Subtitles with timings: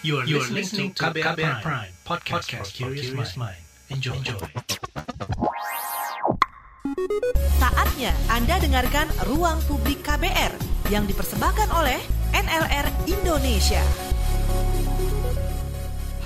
[0.00, 3.58] You are, you are listening to KBR, Prime, Prime podcast, podcast for curious mind.
[3.90, 4.14] Enjoy.
[4.14, 4.38] Enjoy.
[7.58, 10.54] Saatnya Anda dengarkan Ruang Publik KBR
[10.94, 11.98] yang dipersembahkan oleh
[12.30, 14.07] NLR Indonesia.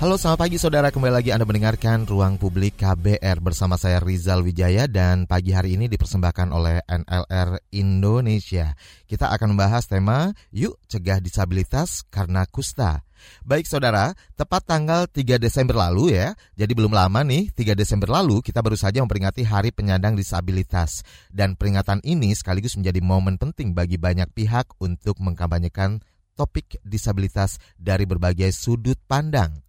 [0.01, 4.89] Halo selamat pagi saudara kembali lagi Anda mendengarkan Ruang Publik KBR bersama saya Rizal Wijaya
[4.89, 8.73] dan pagi hari ini dipersembahkan oleh NLR Indonesia.
[9.05, 13.05] Kita akan membahas tema Yuk Cegah Disabilitas Karena Kusta.
[13.45, 18.43] Baik saudara, tepat tanggal 3 Desember lalu ya, jadi belum lama nih, 3 Desember lalu
[18.43, 21.05] kita baru saja memperingati Hari Penyandang Disabilitas.
[21.31, 26.03] Dan peringatan ini sekaligus menjadi momen penting bagi banyak pihak untuk mengkampanyekan
[26.35, 29.62] topik disabilitas dari berbagai sudut pandang.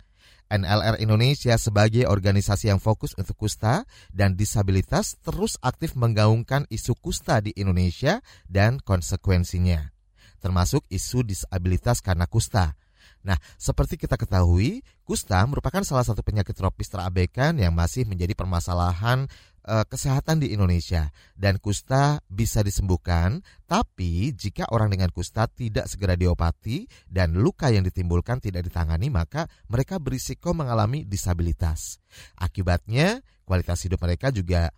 [0.53, 7.41] NLR Indonesia sebagai organisasi yang fokus untuk kusta dan disabilitas terus aktif menggaungkan isu kusta
[7.41, 9.93] di Indonesia dan konsekuensinya,
[10.38, 12.77] termasuk isu disabilitas karena kusta.
[13.25, 19.24] Nah, seperti kita ketahui, kusta merupakan salah satu penyakit tropis terabaikan yang masih menjadi permasalahan
[19.65, 21.09] e, kesehatan di Indonesia.
[21.32, 27.82] Dan kusta bisa disembuhkan, tapi jika orang dengan kusta tidak segera diobati dan luka yang
[27.82, 31.98] ditimbulkan tidak ditangani, maka mereka berisiko mengalami disabilitas.
[32.37, 34.71] Akibatnya, kualitas hidup mereka juga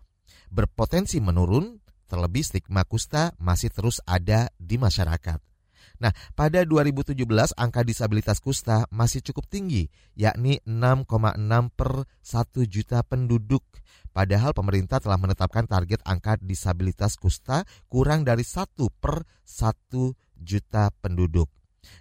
[0.47, 5.43] berpotensi menurun, terlebih stigma kusta masih terus ada di masyarakat.
[5.97, 7.17] Nah, pada 2017
[7.57, 13.65] angka disabilitas kusta masih cukup tinggi, yakni 6,6 per 1 juta penduduk.
[14.17, 18.65] Padahal pemerintah telah menetapkan target angka disabilitas kusta kurang dari 1
[18.97, 19.93] per 1
[20.41, 21.45] juta penduduk.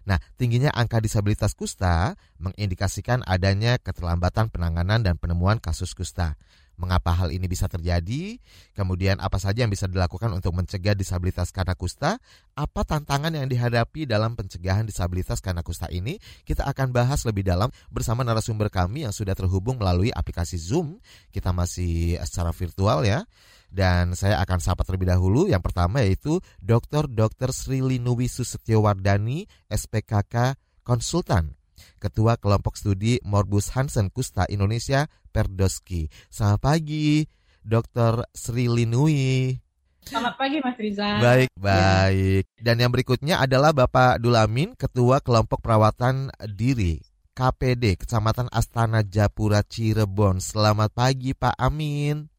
[0.09, 6.41] Nah, tingginya angka disabilitas kusta mengindikasikan adanya keterlambatan penanganan dan penemuan kasus kusta
[6.77, 8.37] mengapa hal ini bisa terjadi,
[8.77, 12.21] kemudian apa saja yang bisa dilakukan untuk mencegah disabilitas karena kusta,
[12.57, 17.69] apa tantangan yang dihadapi dalam pencegahan disabilitas karena kusta ini, kita akan bahas lebih dalam
[17.89, 21.01] bersama narasumber kami yang sudah terhubung melalui aplikasi Zoom.
[21.33, 23.25] Kita masih secara virtual ya.
[23.67, 25.51] Dan saya akan sapa terlebih dahulu.
[25.51, 27.11] Yang pertama yaitu Dr.
[27.11, 27.51] Dr.
[27.53, 30.57] Sri Linuwi Susetyowardani, SPKK
[30.87, 31.66] Konsultan.
[31.99, 36.09] Ketua Kelompok Studi Morbus Hansen Kusta Indonesia Perdoski.
[36.31, 37.27] Selamat pagi,
[37.61, 38.25] Dr.
[38.31, 39.59] Sri Linui.
[40.07, 41.19] Selamat pagi Mas Riza.
[41.19, 41.59] Baik, ya.
[41.59, 42.45] baik.
[42.63, 47.03] Dan yang berikutnya adalah Bapak Dulamin, Ketua Kelompok Perawatan Diri
[47.37, 50.41] KPD Kecamatan Astana Japura Cirebon.
[50.41, 52.31] Selamat pagi Pak Amin.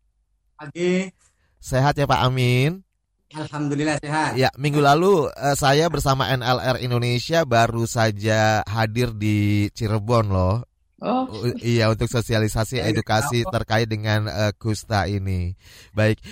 [0.57, 1.13] Pagi.
[1.61, 2.86] Sehat ya Pak Amin?
[3.35, 4.39] Alhamdulillah sehat.
[4.39, 10.63] Ya, minggu lalu uh, saya bersama NLR Indonesia baru saja hadir di Cirebon loh.
[11.03, 11.27] Oh.
[11.59, 15.53] Iya, untuk sosialisasi edukasi terkait dengan uh, kusta ini.
[15.91, 16.23] Baik.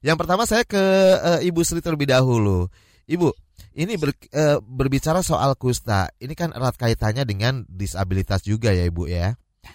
[0.00, 0.80] Yang pertama saya ke
[1.18, 2.70] uh, Ibu Sri terlebih dahulu.
[3.04, 3.34] Ibu,
[3.74, 6.08] ini ber, uh, berbicara soal kusta.
[6.22, 9.34] Ini kan erat kaitannya dengan disabilitas juga ya, Ibu ya.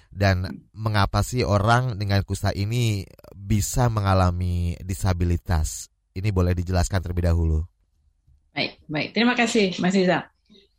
[0.10, 3.04] Dan mengapa sih orang dengan kusta ini
[3.36, 5.92] bisa mengalami disabilitas?
[6.20, 7.64] Ini boleh dijelaskan terlebih dahulu.
[8.52, 9.10] Baik, baik.
[9.16, 10.28] Terima kasih, Mas Iza.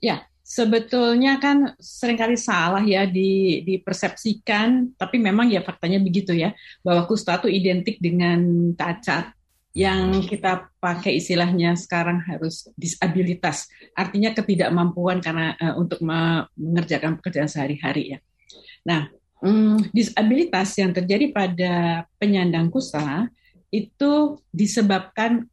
[0.05, 6.53] Ya, sebetulnya kan sering kali salah ya di, dipersepsikan, tapi memang ya faktanya begitu ya,
[6.85, 9.33] bahwa kusta itu identik dengan cacat.
[9.71, 18.13] Yang kita pakai istilahnya sekarang harus disabilitas, artinya ketidakmampuan karena uh, untuk mengerjakan pekerjaan sehari-hari
[18.13, 18.19] ya.
[18.83, 19.07] Nah,
[19.39, 23.31] um, disabilitas yang terjadi pada penyandang kusta
[23.71, 25.47] itu disebabkan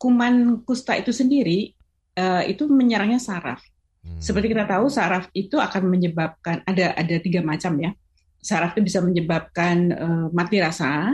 [0.00, 1.76] kuman kusta itu sendiri
[2.16, 3.60] uh, itu menyerangnya saraf.
[4.00, 4.16] Hmm.
[4.16, 7.92] Seperti kita tahu saraf itu akan menyebabkan ada ada tiga macam ya.
[8.40, 11.12] Saraf itu bisa menyebabkan uh, mati rasa,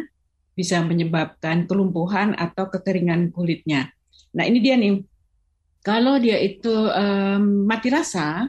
[0.54, 3.90] bisa menyebabkan kelumpuhan atau kekeringan kulitnya.
[4.38, 5.02] Nah ini dia nih,
[5.82, 8.46] kalau dia itu um, mati rasa,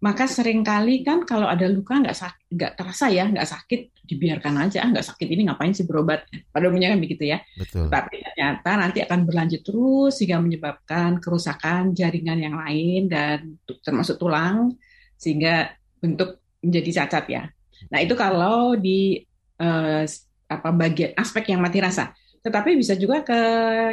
[0.00, 2.16] maka sering kali kan kalau ada luka nggak
[2.52, 6.68] nggak terasa ya nggak sakit dibiarkan aja ah nggak sakit ini ngapain sih berobat pada
[6.68, 7.88] umumnya kan begitu ya Betul.
[7.88, 14.76] tapi ternyata nanti akan berlanjut terus sehingga menyebabkan kerusakan jaringan yang lain dan termasuk tulang
[15.16, 17.42] sehingga bentuk menjadi cacat ya
[17.88, 19.24] nah itu kalau di
[19.60, 20.04] eh,
[20.44, 22.12] apa bagian aspek yang mati rasa
[22.44, 23.40] tetapi bisa juga ke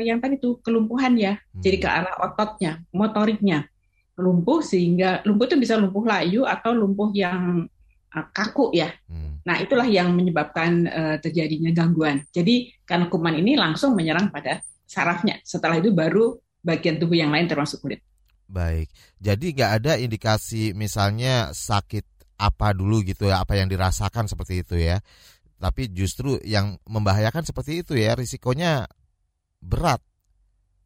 [0.03, 1.63] yang tadi tuh kelumpuhan ya hmm.
[1.63, 3.71] jadi ke arah ototnya motoriknya
[4.19, 7.65] lumpuh sehingga lumpuh itu bisa lumpuh layu atau lumpuh yang
[8.13, 8.91] uh, kaku ya.
[9.07, 9.31] Hmm.
[9.45, 12.21] Nah itulah yang menyebabkan uh, terjadinya gangguan.
[12.29, 15.41] Jadi karena kuman ini langsung menyerang pada sarafnya.
[15.41, 18.05] Setelah itu baru bagian tubuh yang lain termasuk kulit.
[18.51, 22.03] Baik, jadi nggak ada indikasi misalnya sakit
[22.35, 24.99] apa dulu gitu ya, apa yang dirasakan seperti itu ya.
[25.55, 28.91] Tapi justru yang membahayakan seperti itu ya, risikonya
[29.63, 30.03] berat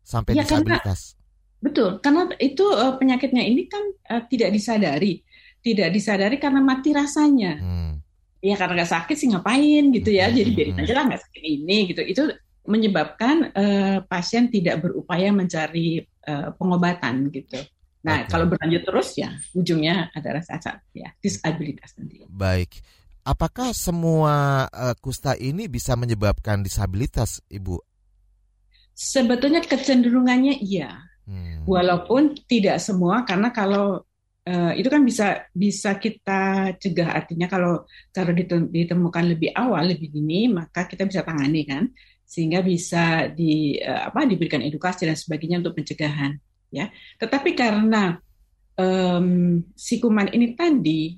[0.05, 1.17] sampai ya, disabilitas.
[1.57, 3.81] Betul, karena itu uh, penyakitnya ini kan
[4.13, 5.25] uh, tidak disadari.
[5.65, 7.57] tidak disadari karena mati rasanya.
[7.57, 8.04] Hmm.
[8.45, 10.57] Ya karena nggak sakit sih ngapain gitu ya, jadi hmm.
[10.57, 12.01] biarin aja lah nggak sakit ini gitu.
[12.05, 12.23] Itu
[12.69, 17.57] menyebabkan uh, pasien tidak berupaya mencari uh, pengobatan gitu.
[18.05, 18.29] Nah, okay.
[18.29, 22.21] kalau berlanjut terus ya ujungnya adalah cacat ya, disabilitas nanti.
[22.29, 22.77] Baik.
[23.25, 27.81] Apakah semua uh, kusta ini bisa menyebabkan disabilitas, Ibu?
[28.93, 31.01] Sebetulnya kecenderungannya iya.
[31.25, 31.65] Hmm.
[31.65, 34.05] Walaupun tidak semua karena kalau
[34.47, 38.31] uh, itu kan bisa bisa kita cegah artinya kalau kalau
[38.69, 41.89] ditemukan lebih awal lebih dini maka kita bisa tangani kan
[42.25, 46.33] sehingga bisa di uh, apa diberikan edukasi dan sebagainya untuk pencegahan
[46.73, 46.89] ya.
[47.21, 48.17] Tetapi karena
[48.75, 51.15] um, si kuman ini tadi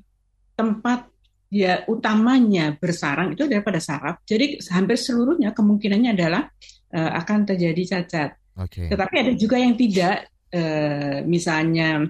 [0.53, 1.07] tempat
[1.47, 4.15] ya utamanya bersarang itu adalah pada saraf.
[4.27, 6.43] Jadi hampir seluruhnya kemungkinannya adalah
[6.91, 8.29] uh, akan terjadi cacat.
[8.57, 8.89] Okay.
[8.89, 12.09] Tetapi ada juga yang tidak, uh, misalnya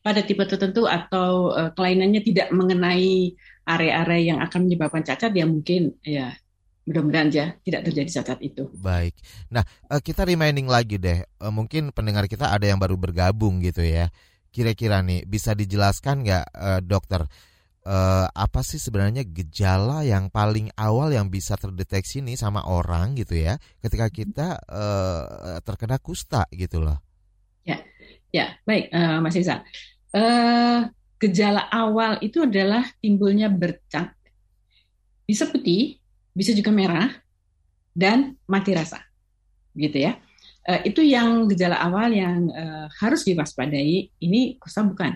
[0.00, 3.36] pada tipe tertentu atau uh, kelainannya tidak mengenai
[3.68, 6.32] area-area yang akan menyebabkan cacat, ya mungkin ya
[6.88, 8.66] mudah-mudahan aja tidak terjadi cacat itu.
[8.80, 9.14] Baik.
[9.52, 9.62] Nah,
[9.92, 11.22] uh, kita reminding lagi deh.
[11.36, 14.08] Uh, mungkin pendengar kita ada yang baru bergabung gitu ya.
[14.50, 16.46] Kira-kira nih bisa dijelaskan nggak
[16.82, 17.22] dokter
[18.34, 23.56] apa sih sebenarnya gejala yang paling awal yang bisa terdeteksi nih sama orang gitu ya
[23.78, 24.58] ketika kita
[25.62, 26.98] terkena kusta gitu loh?
[27.62, 27.78] Ya,
[28.34, 29.62] ya baik uh, Mas Isa.
[30.10, 30.90] Uh,
[31.20, 34.16] gejala awal itu adalah timbulnya bercak,
[35.28, 36.00] bisa putih,
[36.32, 37.12] bisa juga merah
[37.92, 39.04] dan mati rasa,
[39.76, 40.16] gitu ya.
[40.64, 44.08] Uh, itu yang gejala awal yang uh, harus diwaspadai.
[44.16, 45.12] Ini kusta bukan.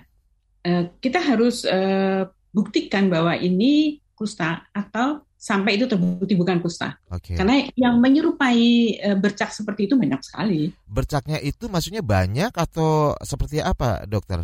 [0.61, 6.97] Uh, kita harus uh, buktikan bahwa ini kusta atau sampai itu terbukti bukan kusta.
[7.13, 7.37] Okay.
[7.37, 8.63] Karena yang menyerupai
[9.05, 10.73] uh, bercak seperti itu banyak sekali.
[10.89, 14.41] Bercaknya itu maksudnya banyak atau seperti apa, dokter?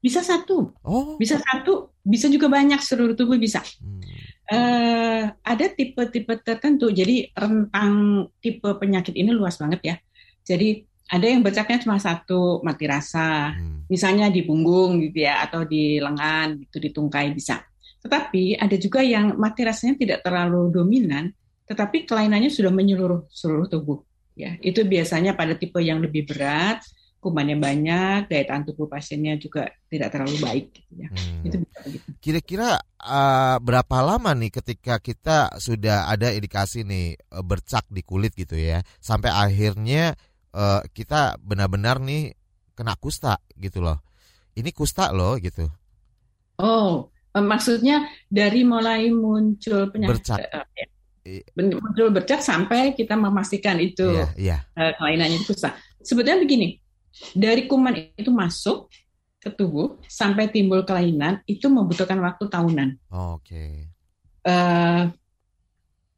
[0.00, 1.20] Bisa satu, oh.
[1.20, 3.60] bisa satu, bisa juga banyak seluruh tubuh bisa.
[3.84, 4.00] Hmm.
[4.50, 9.96] Uh, ada tipe-tipe tertentu, jadi rentang tipe penyakit ini luas banget ya.
[10.40, 13.92] Jadi ada yang bercaknya cuma satu, mati rasa, hmm.
[13.92, 17.60] misalnya di punggung gitu ya, atau di lengan, itu di tungkai bisa.
[18.00, 21.30] Tetapi ada juga yang mati rasanya tidak terlalu dominan,
[21.68, 24.00] tetapi kelainannya sudah menyeluruh seluruh tubuh.
[24.34, 26.80] Ya, itu biasanya pada tipe yang lebih berat,
[27.20, 30.66] kumannya banyak, daya tahan tubuh pasiennya juga tidak terlalu baik.
[30.72, 31.08] Gitu ya.
[31.12, 31.44] Hmm.
[31.44, 31.56] Itu
[32.24, 38.32] Kira-kira uh, berapa lama nih ketika kita sudah ada indikasi nih uh, bercak di kulit
[38.32, 40.16] gitu ya, sampai akhirnya
[40.56, 42.32] uh, kita benar-benar nih
[42.72, 44.00] kena kusta gitu loh.
[44.56, 45.68] Ini kusta loh gitu.
[46.60, 50.38] Oh, maksudnya dari mulai muncul penyakit bercak.
[50.50, 50.86] Uh, ya
[51.54, 54.60] muncul bercak sampai kita memastikan itu yeah, yeah.
[54.74, 55.76] Uh, kelainannya itu kusta.
[56.00, 56.80] Sebetulnya begini,
[57.36, 58.88] dari kuman itu masuk
[59.40, 62.88] ke tubuh sampai timbul kelainan itu membutuhkan waktu tahunan.
[63.12, 63.48] Oh, Oke.
[63.52, 63.72] Okay.
[64.40, 65.02] Uh, eh,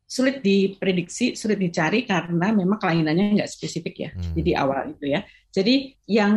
[0.07, 4.11] sulit diprediksi, sulit dicari karena memang kelainannya nggak spesifik ya.
[4.15, 4.35] Hmm.
[4.39, 5.21] Jadi awal itu ya.
[5.53, 6.35] Jadi yang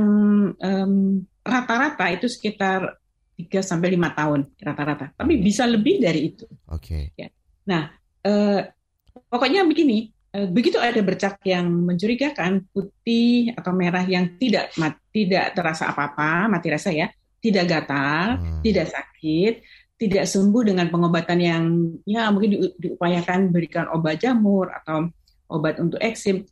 [1.46, 2.98] rata-rata um, itu sekitar
[3.36, 5.12] 3 sampai lima tahun rata-rata.
[5.16, 6.48] Tapi bisa lebih dari itu.
[6.72, 7.12] Oke.
[7.12, 7.20] Okay.
[7.20, 7.30] Ya.
[7.68, 7.92] Nah,
[8.24, 8.62] uh,
[9.28, 14.76] pokoknya begini, Eh, begitu ada bercak yang mencurigakan putih atau merah yang tidak
[15.16, 17.08] tidak terasa apa-apa mati rasa ya
[17.40, 18.60] tidak gatal hmm.
[18.60, 19.64] tidak sakit
[19.96, 21.64] tidak sembuh dengan pengobatan yang
[22.04, 25.08] ya mungkin di, diupayakan berikan obat jamur atau
[25.56, 26.44] obat untuk eksim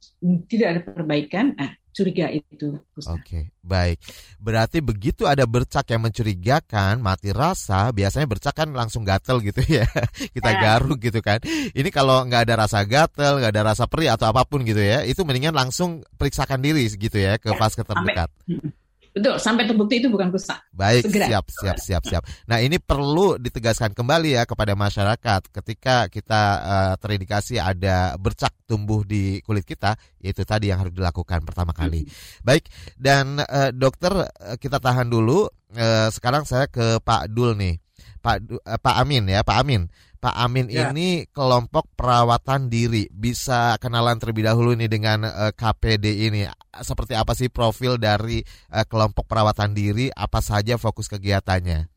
[0.48, 2.82] tidak ada perbaikan nah curiga itu.
[3.06, 4.02] Oke, okay, baik.
[4.42, 9.86] Berarti begitu ada bercak yang mencurigakan, mati rasa, biasanya bercak kan langsung gatel gitu ya.
[10.36, 10.60] Kita ya.
[10.60, 11.40] garuk gitu kan.
[11.72, 15.06] Ini kalau nggak ada rasa gatel, nggak ada rasa perih atau apa pun gitu ya,
[15.06, 18.30] itu mendingan langsung periksakan diri gitu ya ke ya, vaskes terdekat.
[18.34, 18.83] Sampai,
[19.14, 20.58] Betul, sampai terbukti itu bukan kusta.
[20.74, 21.30] Baik, Segera.
[21.30, 22.24] siap, siap, siap, siap.
[22.50, 29.06] Nah, ini perlu ditegaskan kembali ya kepada masyarakat ketika kita uh, terindikasi ada bercak tumbuh
[29.06, 32.10] di kulit kita, yaitu tadi yang harus dilakukan pertama kali.
[32.42, 32.66] Baik,
[32.98, 35.46] dan uh, dokter uh, kita tahan dulu.
[35.74, 37.78] Uh, sekarang saya ke Pak Dul nih.
[38.18, 39.94] Pak uh, Pak Amin ya, Pak Amin.
[40.24, 40.88] Pak Amin ya.
[40.88, 43.12] ini kelompok perawatan diri.
[43.12, 46.48] Bisa kenalan terlebih dahulu nih dengan uh, KPD ini.
[46.80, 48.40] Seperti apa sih profil dari
[48.72, 50.08] uh, kelompok perawatan diri?
[50.16, 51.92] Apa saja fokus kegiatannya?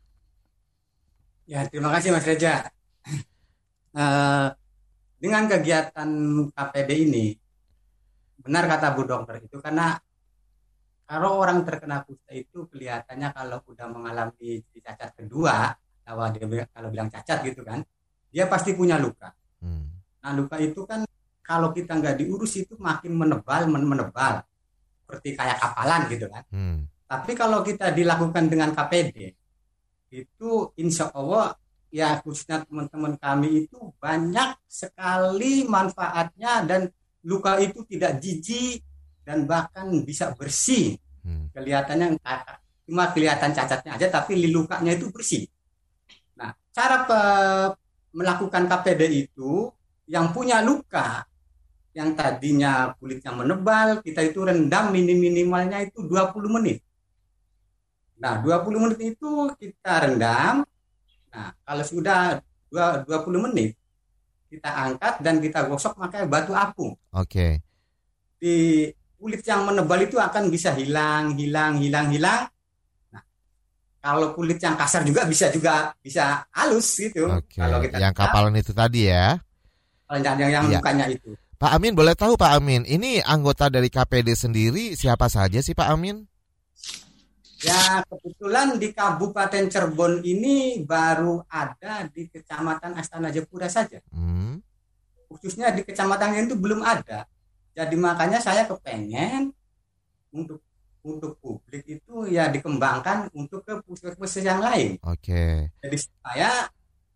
[1.47, 2.66] Ya, terima kasih Mas Reja.
[3.95, 4.50] Uh,
[5.23, 6.11] dengan kegiatan
[6.50, 7.30] KPD ini,
[8.42, 9.95] benar kata Bu Dokter itu karena
[11.06, 15.71] kalau orang terkena kusta itu kelihatannya kalau udah mengalami cacat kedua,
[16.02, 17.87] kalau dia kalau bilang cacat gitu kan,
[18.36, 19.32] dia pasti punya luka.
[19.64, 19.88] Hmm.
[20.20, 21.08] Nah luka itu kan
[21.40, 24.44] kalau kita nggak diurus itu makin menebal, menebal
[25.00, 26.44] seperti kayak kapalan gitu kan.
[26.52, 26.84] Hmm.
[27.08, 29.32] Tapi kalau kita dilakukan dengan KPD,
[30.12, 31.56] itu insya Allah
[31.88, 36.92] ya khususnya teman-teman kami itu banyak sekali manfaatnya dan
[37.24, 38.84] luka itu tidak jijik
[39.24, 41.56] dan bahkan bisa bersih hmm.
[41.56, 42.20] kelihatannya
[42.86, 45.46] cuma kelihatan cacatnya aja tapi lukanya itu bersih
[46.38, 47.20] nah cara pe,
[48.14, 49.70] melakukan KPD itu
[50.06, 51.26] yang punya luka
[51.96, 56.84] yang tadinya kulitnya menebal kita itu rendam minim minimalnya itu 20 menit
[58.20, 60.62] nah 20 menit itu kita rendam
[61.32, 63.76] nah kalau sudah 20 menit
[64.46, 67.60] kita angkat dan kita gosok pakai batu apung oke okay.
[68.36, 72.46] di kulit yang menebal itu akan bisa hilang, hilang, hilang, hilang.
[74.06, 77.26] Kalau kulit yang kasar juga bisa juga bisa halus gitu.
[77.26, 77.58] Oke.
[77.58, 79.34] Kalau kita yang kapalan itu tadi ya.
[80.06, 81.06] Yang yang, yang ya.
[81.10, 81.34] itu.
[81.58, 85.88] Pak Amin boleh tahu Pak Amin, ini anggota dari KPD sendiri siapa saja sih Pak
[85.90, 86.22] Amin?
[87.64, 93.98] Ya kebetulan di Kabupaten Cirebon ini baru ada di Kecamatan Astana Jepura saja.
[94.14, 94.62] Hmm.
[95.26, 97.26] Khususnya di kecamatan itu belum ada.
[97.75, 99.50] Jadi makanya saya kepengen
[100.30, 100.62] untuk
[101.06, 104.98] untuk publik itu ya dikembangkan untuk ke puskesmas yang lain.
[105.06, 105.30] Oke.
[105.30, 105.54] Okay.
[105.86, 106.50] Jadi supaya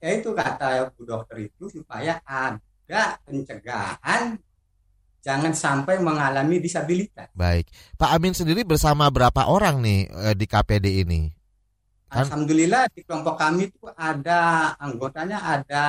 [0.01, 4.39] ya itu kata Bu Dokter itu supaya ada pencegahan
[5.21, 7.29] jangan sampai mengalami disabilitas.
[7.37, 7.69] Baik,
[8.01, 11.29] Pak Amin sendiri bersama berapa orang nih eh, di KPD ini?
[12.11, 12.27] Kan?
[12.27, 15.87] Alhamdulillah di kelompok kami itu ada anggotanya ada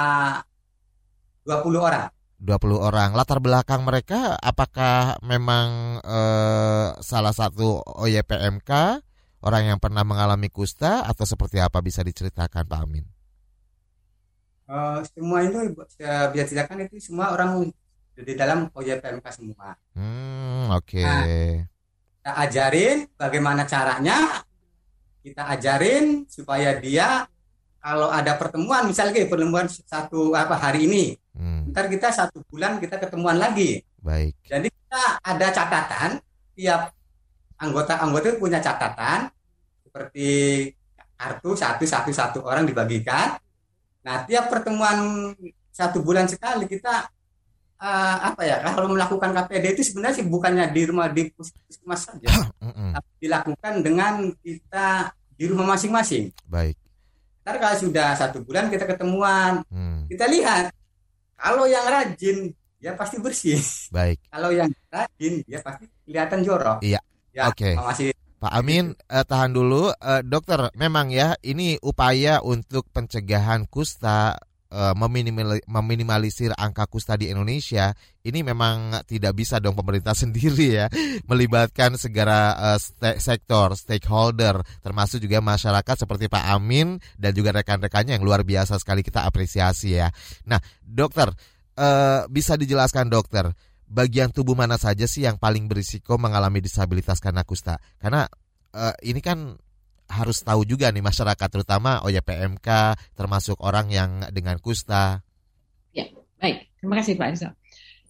[1.45, 2.09] 20 orang.
[2.41, 3.13] 20 orang.
[3.13, 8.71] Latar belakang mereka apakah memang eh, salah satu OYPMK,
[9.45, 13.05] orang yang pernah mengalami kusta atau seperti apa bisa diceritakan Pak Amin?
[14.71, 17.69] Uh, semua itu bisa ceritakan itu semua orang
[18.15, 19.77] di dalam OYPMK semua.
[19.93, 20.97] Hmm, oke.
[20.97, 21.03] Okay.
[21.03, 21.25] Nah,
[22.21, 24.45] kita ajarin bagaimana caranya,
[25.21, 27.25] kita ajarin supaya dia
[27.81, 31.73] kalau ada pertemuan misalnya pertemuan satu apa hari ini hmm.
[31.73, 33.81] ntar kita satu bulan kita ketemuan lagi.
[33.97, 34.37] Baik.
[34.45, 36.09] Jadi kita ada catatan
[36.53, 36.93] tiap
[37.57, 39.33] anggota-anggota punya catatan
[39.81, 40.29] seperti
[41.17, 43.41] kartu satu satu satu orang dibagikan.
[44.05, 45.33] Nah tiap pertemuan
[45.73, 47.09] satu bulan sekali kita
[47.81, 52.29] uh, apa ya kalau melakukan KPD itu sebenarnya sih bukannya di rumah di puskesmas saja.
[52.97, 56.29] Tapi dilakukan dengan kita di rumah masing-masing.
[56.45, 56.77] Baik
[57.41, 60.05] Ntar kalau sudah satu bulan kita ketemuan, hmm.
[60.09, 60.69] kita lihat
[61.33, 63.57] kalau yang rajin ya pasti bersih.
[63.95, 64.21] Baik.
[64.29, 66.79] kalau yang rajin dia pasti kelihatan jorok.
[66.85, 67.01] Iya.
[67.31, 67.79] Ya, Oke.
[67.79, 68.11] Okay.
[68.41, 70.73] Pak Amin, eh, tahan dulu, eh, dokter.
[70.73, 74.41] Memang ya, ini upaya untuk pencegahan kusta
[74.71, 74.95] Eh,
[75.67, 77.91] meminimalisir angka kusta di Indonesia
[78.23, 80.87] ini memang tidak bisa dong pemerintah sendiri ya
[81.27, 82.79] melibatkan segala uh,
[83.19, 89.03] sektor stakeholder termasuk juga masyarakat seperti Pak Amin dan juga rekan-rekannya yang luar biasa sekali
[89.03, 90.07] kita apresiasi ya.
[90.47, 91.35] Nah, dokter
[91.75, 93.51] uh, bisa dijelaskan dokter
[93.91, 97.75] bagian tubuh mana saja sih yang paling berisiko mengalami disabilitas karena kusta?
[97.99, 98.23] Karena
[98.71, 99.51] uh, ini kan
[100.11, 102.67] harus tahu juga nih masyarakat terutama OYPMK
[103.15, 105.23] termasuk orang yang dengan kusta.
[105.95, 106.67] Ya, baik.
[106.77, 107.53] Terima kasih Pak Rizal.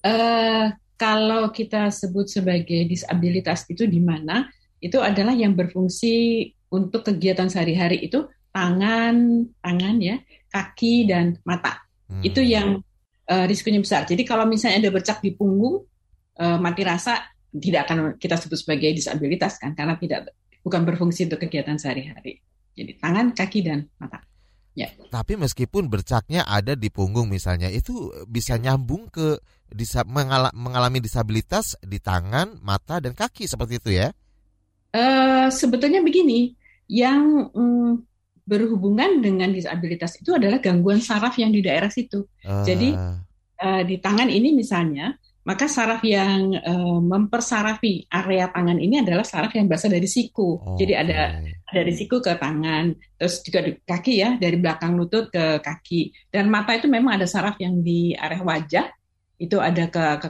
[0.01, 4.49] Uh, kalau kita sebut sebagai disabilitas itu di mana?
[4.81, 10.17] Itu adalah yang berfungsi untuk kegiatan sehari-hari itu tangan, tangan ya,
[10.49, 11.85] kaki dan mata.
[12.09, 12.25] Hmm.
[12.25, 12.81] Itu yang
[13.29, 14.01] uh, risikonya besar.
[14.09, 15.85] Jadi kalau misalnya ada bercak di punggung,
[16.41, 20.31] uh, mati rasa tidak akan kita sebut sebagai disabilitas kan karena tidak
[20.61, 22.41] bukan berfungsi untuk kegiatan sehari-hari.
[22.77, 24.23] Jadi tangan, kaki, dan mata.
[24.71, 24.87] Ya.
[25.11, 29.35] Tapi meskipun bercaknya ada di punggung misalnya, itu bisa nyambung ke
[29.67, 34.07] disa mengalami disabilitas di tangan, mata, dan kaki seperti itu ya?
[34.95, 36.55] Uh, sebetulnya begini,
[36.87, 38.03] yang um,
[38.47, 42.27] berhubungan dengan disabilitas itu adalah gangguan saraf yang di daerah situ.
[42.43, 42.63] Uh.
[42.67, 42.95] Jadi
[43.63, 49.49] uh, di tangan ini misalnya maka saraf yang uh, mempersarafi area tangan ini adalah saraf
[49.57, 50.61] yang berasal dari siku.
[50.61, 51.65] Oh, Jadi ada okay.
[51.73, 56.29] dari siku ke tangan, terus juga di kaki ya, dari belakang lutut ke kaki.
[56.29, 58.85] Dan mata itu memang ada saraf yang di area wajah,
[59.41, 60.29] itu ada ke, ke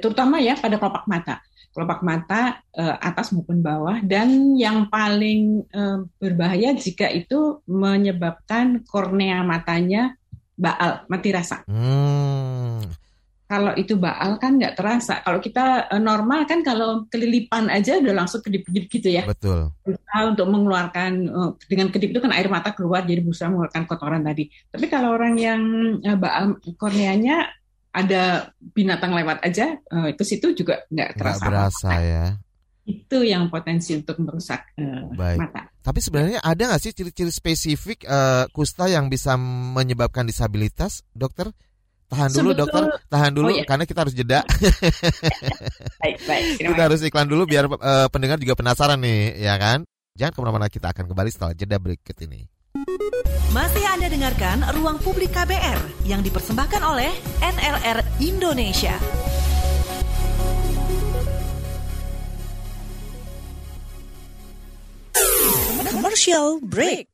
[0.00, 1.44] terutama ya pada kelopak mata.
[1.70, 9.44] Kelopak mata uh, atas maupun bawah dan yang paling uh, berbahaya jika itu menyebabkan kornea
[9.46, 10.18] matanya
[10.58, 11.62] baal, mati rasa.
[11.70, 12.99] Hmm
[13.50, 15.26] kalau itu baal kan nggak terasa.
[15.26, 19.26] Kalau kita eh, normal kan kalau kelilipan aja udah langsung kedip-kedip gitu ya.
[19.26, 19.74] Betul.
[19.82, 24.22] Berusaha untuk mengeluarkan eh, dengan kedip itu kan air mata keluar jadi berusaha mengeluarkan kotoran
[24.22, 24.46] tadi.
[24.70, 25.62] Tapi kalau orang yang
[25.98, 27.50] eh, baal korneanya
[27.90, 31.42] ada binatang lewat aja ke situ juga nggak terasa.
[31.42, 32.26] Nggak berasa ya.
[32.86, 35.38] itu yang potensi untuk merusak uh, Baik.
[35.42, 35.62] mata.
[35.78, 39.34] Tapi sebenarnya ada nggak sih ciri-ciri spesifik uh, kusta yang bisa
[39.74, 41.50] menyebabkan disabilitas, dokter?
[42.10, 42.82] Tahan dulu, Sebetul- dokter.
[43.06, 43.64] Tahan dulu, Oh, iya.
[43.64, 44.42] karena kita harus jeda.
[46.02, 46.58] Baik, baik.
[46.58, 49.86] Kita harus iklan dulu biar uh, pendengar juga penasaran nih, ya kan?
[50.18, 52.50] Jangan ke mana-mana, kita akan kembali setelah jeda berikut ini.
[53.50, 57.10] Masih Anda dengarkan Ruang Publik KBR yang dipersembahkan oleh
[57.42, 58.94] NLR Indonesia.
[65.90, 67.06] Commercial break.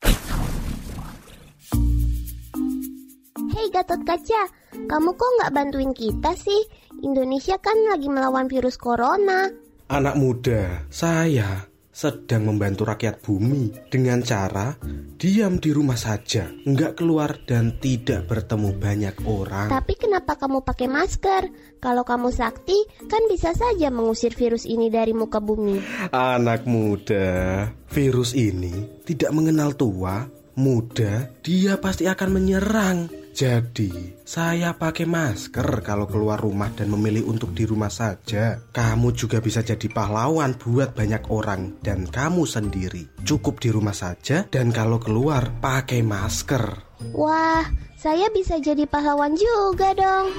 [3.56, 4.42] Hei Gatot Kaca,
[4.84, 6.68] kamu kok nggak bantuin kita sih?
[7.00, 9.48] Indonesia kan lagi melawan virus corona.
[9.88, 11.64] Anak muda, saya
[11.96, 14.76] sedang membantu rakyat bumi dengan cara
[15.16, 19.72] diam di rumah saja, nggak keluar dan tidak bertemu banyak orang.
[19.72, 21.42] Tapi kenapa kamu pakai masker?
[21.80, 22.76] Kalau kamu sakti,
[23.08, 25.80] kan bisa saja mengusir virus ini dari muka bumi.
[26.12, 32.98] Anak muda, virus ini tidak mengenal tua, muda, dia pasti akan menyerang.
[33.36, 38.56] Jadi, saya pakai masker kalau keluar rumah dan memilih untuk di rumah saja.
[38.72, 43.04] Kamu juga bisa jadi pahlawan buat banyak orang dan kamu sendiri.
[43.28, 46.64] Cukup di rumah saja dan kalau keluar pakai masker.
[47.12, 47.68] Wah,
[48.00, 50.32] saya bisa jadi pahlawan juga dong.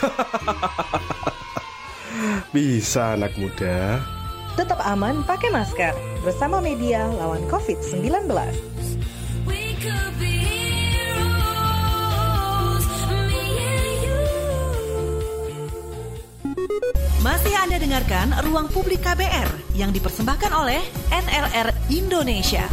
[2.50, 4.02] Bisa anak muda.
[4.58, 5.94] Tetap aman pakai masker.
[6.26, 8.26] Bersama media lawan COVID-19.
[17.24, 22.68] Masih Anda dengarkan Ruang Publik KBR yang dipersembahkan oleh NLR Indonesia.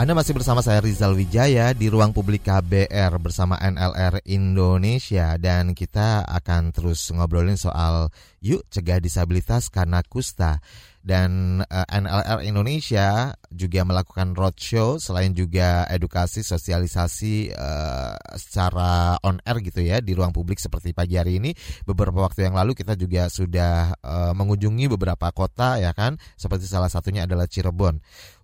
[0.00, 6.24] Anda masih bersama saya Rizal Wijaya di ruang publik KBR bersama NLR Indonesia dan kita
[6.26, 8.08] akan terus ngobrolin soal
[8.40, 10.64] yuk cegah disabilitas karena kusta
[11.02, 19.58] dan eh, NLR Indonesia juga melakukan roadshow selain juga edukasi sosialisasi eh, secara on air
[19.66, 21.50] gitu ya di ruang publik seperti pagi hari ini
[21.82, 26.88] beberapa waktu yang lalu kita juga sudah eh, mengunjungi beberapa kota ya kan seperti salah
[26.88, 27.98] satunya adalah Cirebon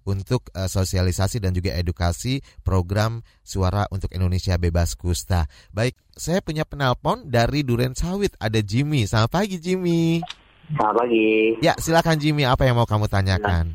[0.08, 5.48] untuk eh, sosialisasi dan juga edukasi program Suara untuk Indonesia Bebas Kusta.
[5.72, 8.36] Baik, saya punya penelpon dari Duren Sawit.
[8.40, 9.04] Ada Jimmy.
[9.04, 10.20] Selamat pagi Jimmy.
[10.68, 11.56] Selamat pagi.
[11.64, 12.44] Ya, silakan Jimmy.
[12.44, 13.72] Apa yang mau kamu tanyakan?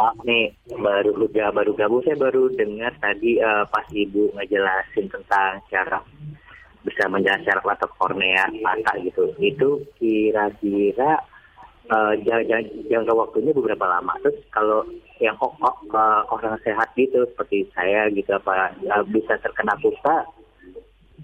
[0.00, 5.60] Maaf nih, baru udah baru gabung saya baru dengar tadi eh, pas ibu ngejelasin tentang
[5.68, 6.00] cara
[6.80, 9.28] bisa menjelaskan cara mata kornea mata gitu.
[9.36, 11.20] Itu kira-kira
[12.24, 14.16] jang- jangka waktunya beberapa lama.
[14.24, 14.88] Terus kalau
[15.20, 20.24] yang o- o- eh, orang sehat gitu seperti saya gitu apa eh, bisa terkena kusta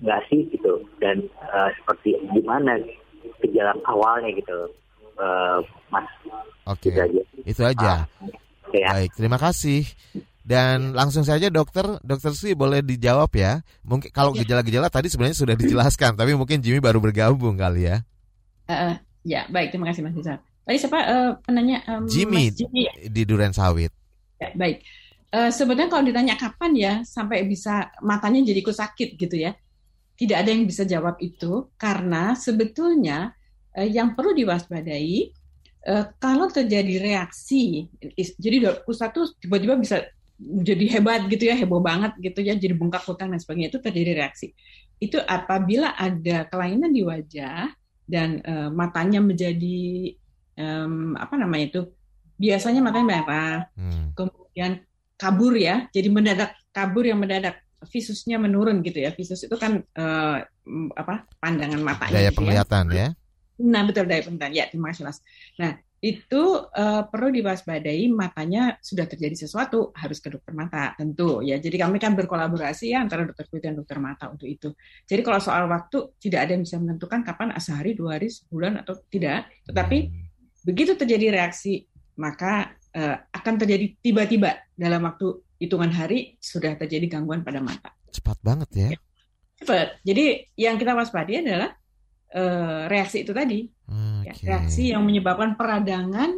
[0.05, 2.77] nggak sih gitu dan eh, seperti gimana
[3.41, 4.69] gejala awalnya gitu
[5.17, 6.07] eh, mas
[6.67, 7.23] Oke, Itu aja.
[7.47, 7.93] itu aja.
[8.75, 9.87] ya Baik, terima kasih.
[10.43, 13.63] Dan langsung saja dokter, dokter sih boleh dijawab ya.
[13.83, 14.43] Mungkin kalau Ya.
[14.43, 18.03] gejala-gejala tadi sebenarnya sudah dijelaskan, tapi mungkin Jimmy baru bergabung kali ya.
[18.67, 19.75] Eh, eh, ya, baik.
[19.75, 20.39] Terima kasih Mas Rizal.
[20.67, 21.83] Tadi siapa eh, penanya?
[21.87, 22.51] Em, Jimmy.
[22.51, 22.83] Mas Jimmy.
[22.87, 22.93] ya?
[23.11, 23.91] Di Duren Sawit.
[24.43, 24.83] Ya, baik.
[25.31, 29.55] Eh, sebenarnya kalau ditanya kapan ya sampai bisa matanya jadi sakit gitu ya,
[30.15, 33.35] tidak ada yang bisa jawab itu karena sebetulnya
[33.85, 35.17] yang perlu diwaspadai
[35.87, 37.85] eh, kalau terjadi reaksi,
[38.41, 40.03] jadi pusat tuh tiba-tiba bisa
[40.41, 44.13] jadi hebat gitu ya, heboh banget gitu ya, jadi bengkak hutang dan sebagainya itu terjadi
[44.25, 44.53] reaksi.
[45.01, 47.73] Itu apabila ada kelainan di wajah
[48.05, 50.13] dan eh, matanya menjadi
[50.57, 51.81] em, apa namanya itu
[52.37, 54.13] biasanya matanya merah, Hmm.
[54.13, 54.85] kemudian
[55.17, 59.13] kabur ya, jadi mendadak kabur yang mendadak visusnya menurun gitu ya.
[59.17, 60.37] Visus itu kan eh,
[60.69, 62.37] m, apa pandangan matanya Daya gitu ya.
[62.37, 63.09] penglihatan ya.
[63.63, 64.53] Nah, betul daya penglihatan.
[64.53, 65.19] Ya, terima kasih Mas.
[65.57, 66.43] Nah, itu
[66.77, 71.57] eh, perlu diwaspadai matanya sudah terjadi sesuatu harus ke dokter mata tentu ya.
[71.57, 74.77] Jadi kami kan berkolaborasi ya antara dokter kulit dan dokter mata untuk itu.
[75.09, 79.01] Jadi kalau soal waktu tidak ada yang bisa menentukan kapan sehari, dua hari, sebulan atau
[79.09, 79.49] tidak.
[79.65, 79.99] Tetapi
[80.69, 81.89] begitu terjadi reaksi
[82.21, 87.91] maka eh, akan terjadi tiba-tiba dalam waktu hitungan hari sudah terjadi gangguan pada mata.
[88.13, 88.89] cepat banget ya.
[89.61, 90.01] Cepat.
[90.05, 91.77] Jadi yang kita waspadai adalah
[92.33, 93.67] eh, reaksi itu tadi,
[94.27, 94.45] ya, Oke.
[94.47, 96.35] reaksi yang menyebabkan peradangan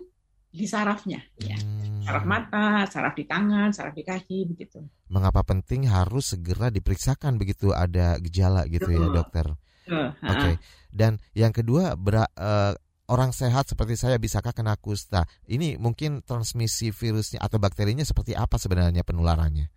[0.48, 1.56] di sarafnya, ya.
[1.56, 2.00] Hmm.
[2.02, 4.80] saraf mata, saraf di tangan, saraf di kaki, begitu.
[5.12, 9.12] Mengapa penting harus segera diperiksakan begitu ada gejala gitu ya Betul.
[9.12, 9.46] dokter?
[9.88, 10.52] Eh, Oke.
[10.52, 10.52] ha-ha.
[10.88, 12.72] Dan yang kedua eh,
[13.08, 15.24] orang sehat seperti saya bisakah kena kusta?
[15.48, 19.68] Ini mungkin transmisi virusnya atau bakterinya seperti apa sebenarnya penularannya?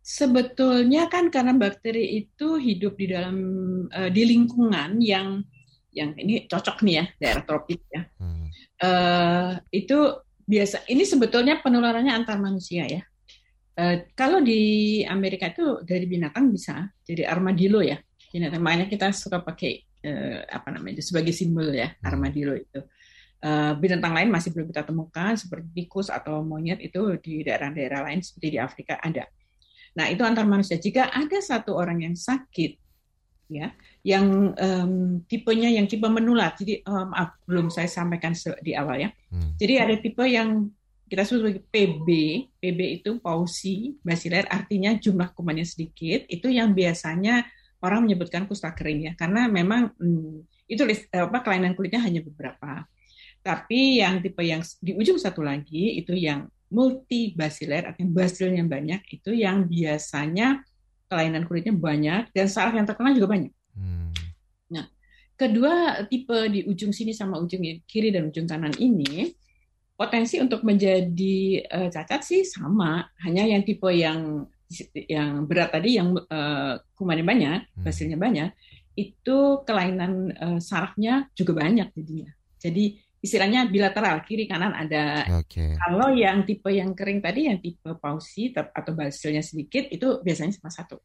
[0.00, 3.36] Sebetulnya kan karena bakteri itu hidup di dalam
[3.94, 5.44] eh, di lingkungan yang
[5.90, 8.02] yang ini cocok nih ya daerah tropis ya.
[8.18, 8.46] Hmm.
[8.80, 9.98] Eh, itu
[10.46, 10.86] biasa.
[10.90, 13.02] Ini sebetulnya penularannya antar manusia ya.
[13.78, 17.96] Eh, kalau di Amerika itu dari binatang bisa, jadi armadillo ya.
[18.30, 22.80] Binatang makanya kita suka pakai eh, apa namanya itu sebagai simbol ya armadillo itu.
[23.40, 28.20] Eh, binatang lain masih belum kita temukan seperti tikus atau monyet itu di daerah-daerah lain
[28.20, 29.24] seperti di Afrika ada.
[29.96, 30.76] Nah itu antar manusia.
[30.76, 32.76] Jika ada satu orang yang sakit,
[33.50, 33.74] ya,
[34.06, 36.54] yang em, tipenya yang tipe menular.
[36.54, 38.32] Jadi em, maaf, belum saya sampaikan
[38.62, 39.10] di awal ya.
[39.34, 39.58] Hmm.
[39.58, 40.70] Jadi ada tipe yang
[41.10, 42.08] kita sebut sebagai PB.
[42.62, 46.22] PB itu pausi basiler, artinya jumlah kumannya sedikit.
[46.30, 47.42] Itu yang biasanya
[47.82, 52.86] orang menyebutkan kusta kering ya, karena memang hmm, itu apa kelainan kulitnya hanya beberapa.
[53.42, 59.34] Tapi yang tipe yang di ujung satu lagi itu yang multibasiler, artinya basilnya banyak, itu
[59.34, 60.62] yang biasanya
[61.10, 63.52] kelainan kulitnya banyak dan saraf yang terkena juga banyak.
[63.74, 64.14] Hmm.
[64.70, 64.86] Nah,
[65.34, 69.34] kedua tipe di ujung sini sama ujung kiri dan ujung kanan ini
[69.98, 74.46] potensi untuk menjadi eh, cacat sih sama, hanya yang tipe yang
[74.94, 77.82] yang berat tadi yang eh, kumannya banyak, Hmm.
[77.84, 78.48] basilnya banyak,
[78.94, 82.30] itu kelainan eh, sarafnya juga banyak jadinya.
[82.56, 85.28] Jadi istilahnya bilateral kiri kanan ada.
[85.40, 85.76] Oke.
[85.76, 90.72] Kalau yang tipe yang kering tadi, yang tipe pausi atau basilnya sedikit, itu biasanya cuma
[90.72, 90.96] satu.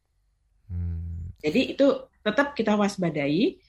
[0.72, 1.30] Hmm.
[1.44, 1.86] Jadi itu
[2.24, 3.60] tetap kita waspadai.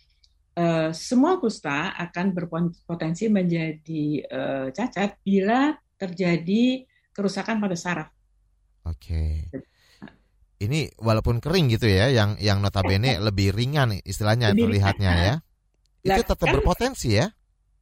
[0.58, 6.82] Eh, semua kusta akan berpotensi menjadi eh, cacat bila terjadi
[7.14, 8.10] kerusakan pada saraf.
[8.88, 9.52] Oke.
[10.58, 15.28] Ini walaupun kering gitu ya, yang yang notabene lebih ringan istilahnya Lebih terlihatnya ringan.
[15.30, 15.36] ya.
[16.02, 17.30] Itu tetap kan- berpotensi ya.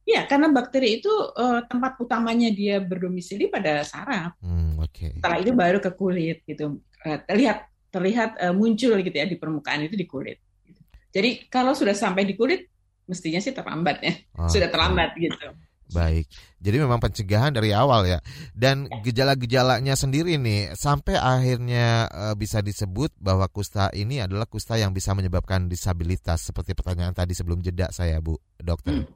[0.06, 4.38] Ya, karena bakteri itu eh, tempat utamanya dia berdomisili pada saraf.
[4.38, 5.18] Hmm, oke.
[5.18, 6.78] Setelah itu baru ke kulit gitu.
[7.02, 10.38] Eh, terlihat terlihat eh, muncul gitu ya di permukaan itu di kulit.
[10.62, 10.80] gitu.
[11.10, 12.70] Jadi kalau sudah sampai di kulit,
[13.10, 14.14] mestinya sih terlambat ya.
[14.46, 14.74] Sudah Oke.
[14.78, 15.46] terlambat gitu.
[15.90, 16.26] Baik.
[16.58, 18.18] Jadi memang pencegahan dari awal ya.
[18.50, 24.90] Dan gejala-gejalanya sendiri nih sampai akhirnya eh, bisa disebut bahwa kusta ini adalah kusta yang
[24.90, 29.02] bisa menyebabkan disabilitas seperti pertanyaan tadi sebelum jeda saya Bu Dokter.
[29.02, 29.15] Hmm.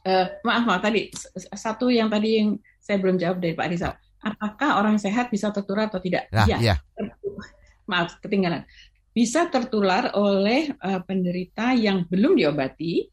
[0.00, 1.12] Eh, maaf, maaf tadi
[1.52, 3.92] satu yang tadi yang saya belum jawab dari Pak Rizal.
[4.20, 6.28] Apakah orang sehat bisa tertular atau tidak?
[6.32, 6.56] Nah, Iya.
[6.60, 6.74] iya.
[7.90, 8.64] Maaf, ketinggalan.
[9.12, 13.08] Bisa tertular oleh eh, penderita yang belum diobati,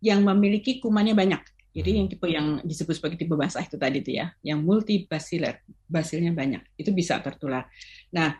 [0.00, 1.42] yang memiliki kumannya banyak.
[1.70, 6.34] Jadi yang tipe yang disebut sebagai tipe basah itu tadi itu ya, yang multibasiler, basilnya
[6.34, 7.68] banyak, itu bisa tertular.
[8.10, 8.36] Nah,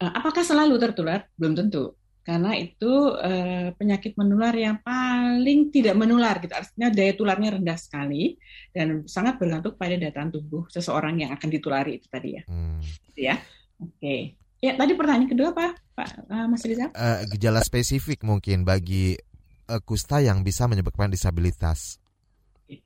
[0.00, 1.28] eh, apakah selalu tertular?
[1.36, 6.54] Belum tentu karena itu eh, penyakit menular yang paling tidak menular gitu.
[6.54, 8.38] Artinya daya tularnya rendah sekali
[8.70, 12.42] dan sangat bergantung pada tahan tubuh seseorang yang akan ditulari itu tadi ya.
[12.46, 12.78] Hmm.
[13.10, 13.36] Gitu ya.
[13.82, 14.38] Oke.
[14.62, 16.94] Ya tadi pertanyaan kedua apa Pak eh, Mas Rizal?
[16.94, 19.18] Eh, gejala spesifik mungkin bagi
[19.66, 21.98] eh, kusta yang bisa menyebabkan disabilitas.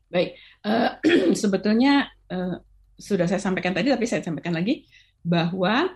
[0.08, 0.32] Baik.
[0.64, 0.90] Eh,
[1.44, 2.56] sebetulnya eh,
[2.96, 4.88] sudah saya sampaikan tadi tapi saya sampaikan lagi
[5.20, 5.92] bahwa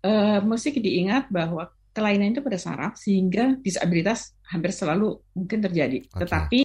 [0.00, 6.04] eh, mesti diingat bahwa kelainan itu pada saraf sehingga disabilitas hampir selalu mungkin terjadi.
[6.08, 6.24] Oke.
[6.24, 6.58] Tetapi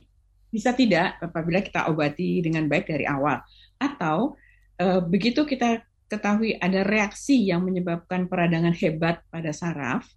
[0.47, 3.43] bisa tidak apabila kita obati dengan baik dari awal
[3.77, 4.39] atau
[4.79, 10.07] eh, begitu kita ketahui ada reaksi yang menyebabkan peradangan hebat pada saraf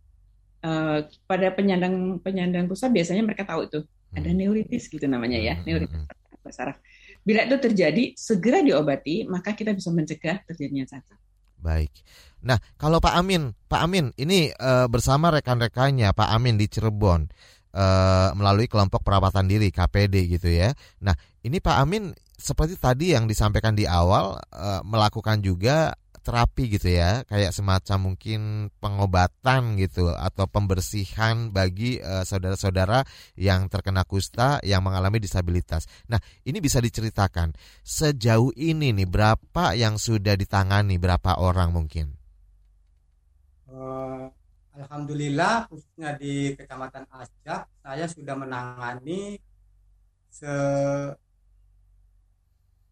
[0.62, 4.38] eh, pada penyandang penyandang kusta biasanya mereka tahu itu ada Hmm.
[4.42, 6.76] neuritis gitu namanya ya Hmm, neuritis hmm, pada saraf.
[7.20, 11.18] Bila itu terjadi segera diobati maka kita bisa mencegah terjadinya cacat.
[11.60, 11.92] Baik.
[12.40, 17.28] Nah, kalau Pak Amin, Pak Amin ini eh, bersama rekan-rekannya Pak Amin di Cirebon
[17.76, 20.72] eh, melalui kelompok perawatan diri KPD gitu ya.
[21.04, 21.12] Nah,
[21.44, 27.24] ini Pak Amin seperti tadi yang disampaikan di awal eh, melakukan juga terapi gitu ya,
[27.26, 33.02] kayak semacam mungkin pengobatan gitu atau pembersihan bagi eh, saudara-saudara
[33.37, 35.88] yang terkena kusta yang mengalami disabilitas.
[36.06, 42.12] Nah, ini bisa diceritakan sejauh ini nih berapa yang sudah ditangani berapa orang mungkin?
[43.70, 44.24] Eh,
[44.80, 49.37] Alhamdulillah khususnya di Kecamatan Asjak saya sudah menangani
[50.30, 50.52] se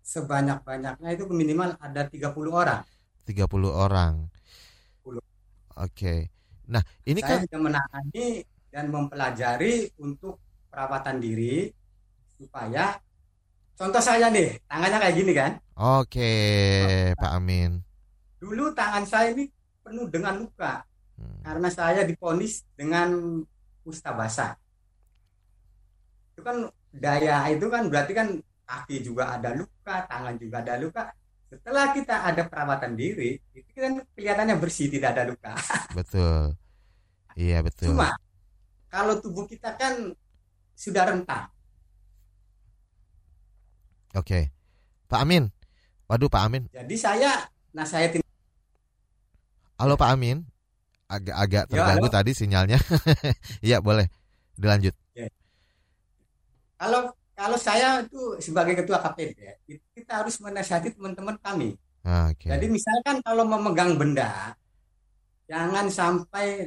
[0.08, 2.80] sebanyak-banyaknya itu minimal ada 30 orang.
[3.28, 4.24] 30 orang.
[5.04, 5.20] 30.
[5.76, 6.14] Oke.
[6.68, 11.68] Nah, ini saya kan menangani dan mempelajari untuk perawatan diri
[12.36, 12.96] supaya
[13.74, 16.32] contoh saya nih tangannya kayak gini kan oke,
[17.16, 17.80] Pak Amin.
[18.38, 19.48] dulu tangan saya ini
[19.82, 20.84] penuh dengan luka
[21.18, 21.42] Hmm.
[21.42, 23.42] karena saya diponis dengan
[23.82, 24.54] kusta basah
[26.30, 28.28] itu kan daya itu kan berarti kan
[28.62, 31.10] kaki juga ada luka tangan juga ada luka
[31.48, 35.52] setelah kita ada perawatan diri itu kan kelihatannya bersih tidak ada luka
[35.98, 36.52] Betul.
[37.32, 37.94] Iya, betul.
[37.94, 38.12] cuma
[38.88, 40.12] kalau tubuh kita kan
[40.74, 41.46] sudah rentan.
[44.14, 44.50] Oke.
[45.06, 45.52] Pak Amin.
[46.08, 46.62] Waduh Pak Amin.
[46.72, 48.24] Jadi saya nasihatin
[49.76, 50.42] Halo Pak Amin.
[51.06, 52.14] Agak-agak Ya, terganggu halo.
[52.14, 52.78] tadi sinyalnya.
[53.66, 54.08] Iya, boleh.
[54.54, 54.92] Dilanjut.
[56.78, 59.54] kalau kalau saya itu sebagai ketua KPD ya,
[59.94, 61.78] kita harus menasihati teman-teman kami.
[62.02, 62.50] Oke.
[62.50, 64.58] Jadi misalkan kalau memegang benda,
[65.46, 66.66] jangan sampai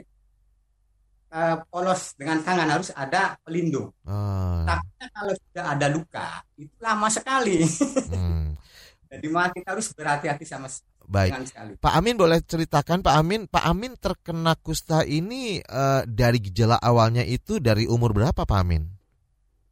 [1.27, 3.91] eh, polos dengan tangan harus ada pelindung.
[4.07, 7.67] Oh, Takutnya kalau sudah ada luka itu lama sekali.
[7.67, 8.55] hmm.
[9.11, 10.71] Jadi maka kita harus berhati-hati sama
[11.03, 11.51] Baik.
[11.51, 11.75] sekali.
[11.83, 17.27] Pak Amin boleh ceritakan Pak Amin, Pak Amin terkena kusta ini eh, dari gejala awalnya
[17.27, 19.00] itu dari umur berapa Pak Amin?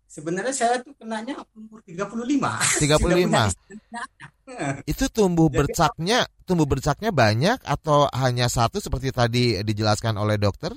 [0.09, 2.81] Sebenarnya saya tuh kenanya umur 35.
[2.81, 2.81] 35.
[2.81, 4.81] Sudah punya istri, punya anak.
[4.89, 6.19] Itu tumbuh Jadi- bercaknya,
[6.49, 10.73] tumbuh bercaknya banyak atau hanya satu seperti tadi dijelaskan oleh dokter?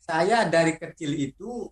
[0.00, 1.68] Saya dari kecil itu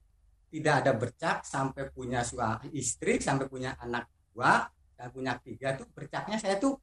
[0.52, 4.68] tidak ada bercak sampai punya suami istri, sampai punya anak dua,
[5.00, 6.76] dan punya tiga tuh bercaknya saya tuh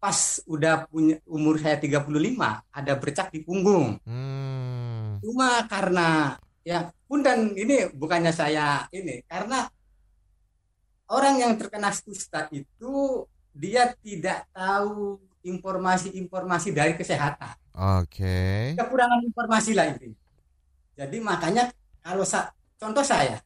[0.00, 2.08] pas udah punya umur saya 35
[2.72, 4.00] ada bercak di punggung.
[4.08, 5.20] Hmm.
[5.20, 9.70] Cuma karena ya pun dan ini bukannya saya ini karena
[11.06, 13.22] orang yang terkena kusta itu
[13.54, 17.54] dia tidak tahu informasi-informasi dari kesehatan.
[18.02, 18.74] Oke.
[18.74, 20.10] Kekurangan informasi lah itu.
[20.98, 21.70] Jadi makanya
[22.02, 23.38] kalau sa- contoh saya,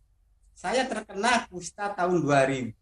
[0.56, 2.72] saya terkena kusta tahun 2008.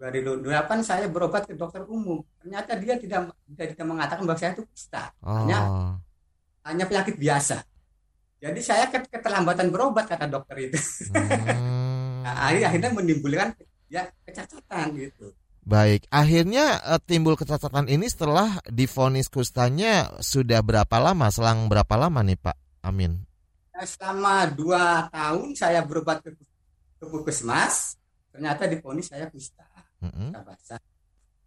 [0.00, 2.24] 2008 saya berobat ke dokter umum.
[2.40, 5.12] Ternyata dia tidak tidak, tidak mengatakan bahwa saya itu kusta.
[5.20, 5.92] Hanya Oh.
[6.64, 7.60] hanya penyakit biasa.
[8.40, 10.78] Jadi saya ket- keterlambatan berobat kata dokter itu.
[11.12, 11.68] Hmm.
[12.20, 13.48] Nah, akhir- akhirnya menimbulkan
[13.88, 15.32] ya kecacatan gitu.
[15.64, 21.32] Baik, akhirnya eh, timbul kecacatan ini setelah divonis kustanya sudah berapa lama?
[21.32, 23.24] Selang berapa lama nih Pak Amin?
[23.72, 26.36] Nah, selama dua tahun saya berobat ke,
[27.00, 27.96] ke puskesmas,
[28.28, 29.64] ternyata diponis saya kusta.
[30.00, 30.80] Kusta basah.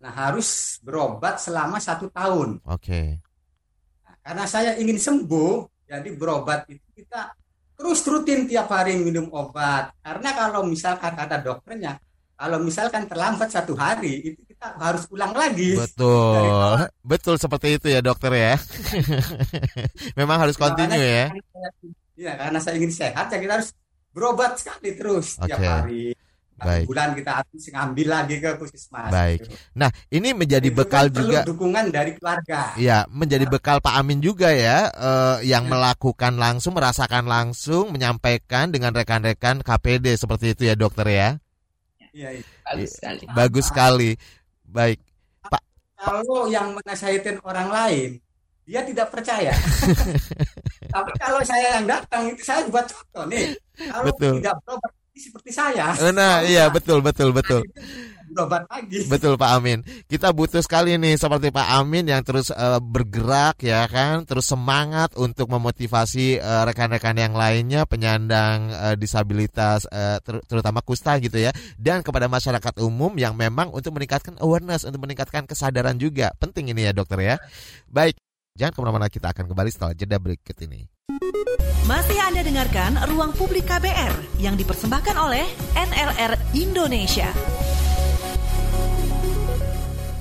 [0.01, 2.65] Nah harus berobat selama satu tahun.
[2.65, 3.21] Oke.
[4.01, 7.38] Nah, karena saya ingin sembuh, jadi berobat itu kita
[7.77, 9.93] terus rutin tiap hari minum obat.
[10.01, 12.01] Karena kalau misalkan kata dokternya,
[12.34, 15.77] kalau misalkan terlambat satu hari, itu kita harus ulang lagi.
[15.77, 16.82] Betul,
[17.13, 18.53] betul seperti itu ya dokter ya.
[20.19, 21.27] Memang harus continue ya.
[22.13, 23.69] Iya, karena saya ingin sehat, ya kita harus
[24.13, 25.65] berobat sekali terus tiap Oke.
[25.65, 26.06] hari.
[26.53, 26.85] Baik.
[26.85, 29.09] bulan kita harus ngambil lagi ke puskesmas.
[29.09, 29.39] Baik.
[29.43, 29.55] gitu.
[29.73, 31.39] Nah, ini menjadi Itu bekal kan perlu juga.
[31.43, 32.59] dukungan dari keluarga.
[32.77, 35.71] Ya, menjadi bekal Pak Amin juga ya, eh, yang Ya.
[35.71, 41.29] melakukan langsung, merasakan langsung, menyampaikan dengan rekan-rekan KPD seperti itu ya dokter ya.
[42.13, 42.43] Iya, iya.
[42.63, 43.23] Bagus sekali.
[43.33, 44.09] Bagus sekali.
[44.63, 44.99] Baik.
[45.95, 48.09] Kalau yang menasihatin orang lain,
[48.63, 49.55] dia tidak percaya.
[50.93, 53.55] Tapi kalau saya yang datang itu saya buat contoh nih.
[53.79, 54.33] Kalau Betul.
[54.39, 55.93] tidak berobat seperti saya.
[55.97, 57.62] Eh, Nah, iya tidak, betul betul betul.
[58.34, 59.06] Berobat lagi.
[59.06, 59.86] Betul Pak Amin.
[60.10, 65.13] Kita butuh sekali nih seperti Pak Amin yang terus eh, bergerak ya kan, terus semangat
[65.13, 71.54] untuk memotivasi eh, rekan-rekan yang lainnya penyandang eh, disabilitas eh, ter- terutama kusta gitu ya
[71.78, 76.34] dan kepada masyarakat umum yang memang untuk meningkatkan awareness, untuk meningkatkan kesadaran juga.
[76.41, 77.36] Penting ini ya dokter ya.
[77.86, 78.17] Baik,
[78.53, 80.85] jangan ke mana-mana kita akan kembali setelah jeda berikut ini.
[81.89, 85.43] Masih Anda dengarkan Ruang Publik KBR yang dipersembahkan oleh
[85.75, 87.27] NLR Indonesia.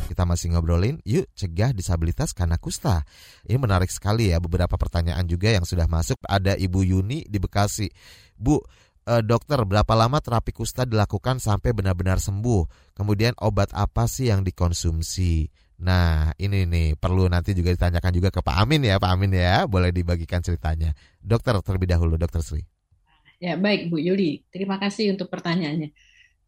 [0.09, 3.05] Kita masih ngobrolin, yuk cegah disabilitas karena kusta.
[3.49, 6.21] Ini menarik sekali ya, beberapa pertanyaan juga yang sudah masuk.
[6.25, 7.89] Ada Ibu Yuni di Bekasi.
[8.37, 8.61] Bu,
[9.09, 12.93] eh, dokter, berapa lama terapi kusta dilakukan sampai benar-benar sembuh?
[12.93, 15.49] Kemudian obat apa sih yang dikonsumsi?
[15.87, 19.67] Nah, ini nih perlu nanti juga ditanyakan juga ke Pak Amin ya, Pak Amin ya.
[19.73, 20.91] Boleh dibagikan ceritanya.
[21.31, 22.63] Dokter terlebih dahulu, Dokter Sri.
[23.45, 24.25] Ya, baik Bu Yuli.
[24.55, 25.89] Terima kasih untuk pertanyaannya.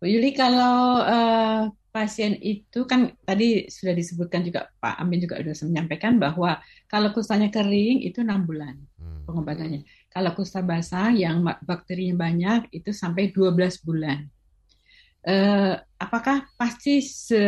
[0.00, 1.60] Bu Yuli, kalau eh,
[1.94, 3.44] pasien itu kan tadi
[3.76, 6.50] sudah disebutkan juga Pak Amin juga sudah menyampaikan bahwa
[6.90, 9.24] kalau kustanya kering itu enam bulan Hmm.
[9.26, 9.80] pengobatannya.
[10.14, 11.36] Kalau kusta basah yang
[11.68, 14.18] bakterinya banyak itu sampai 12 bulan.
[15.24, 17.40] Eh, apakah pasti se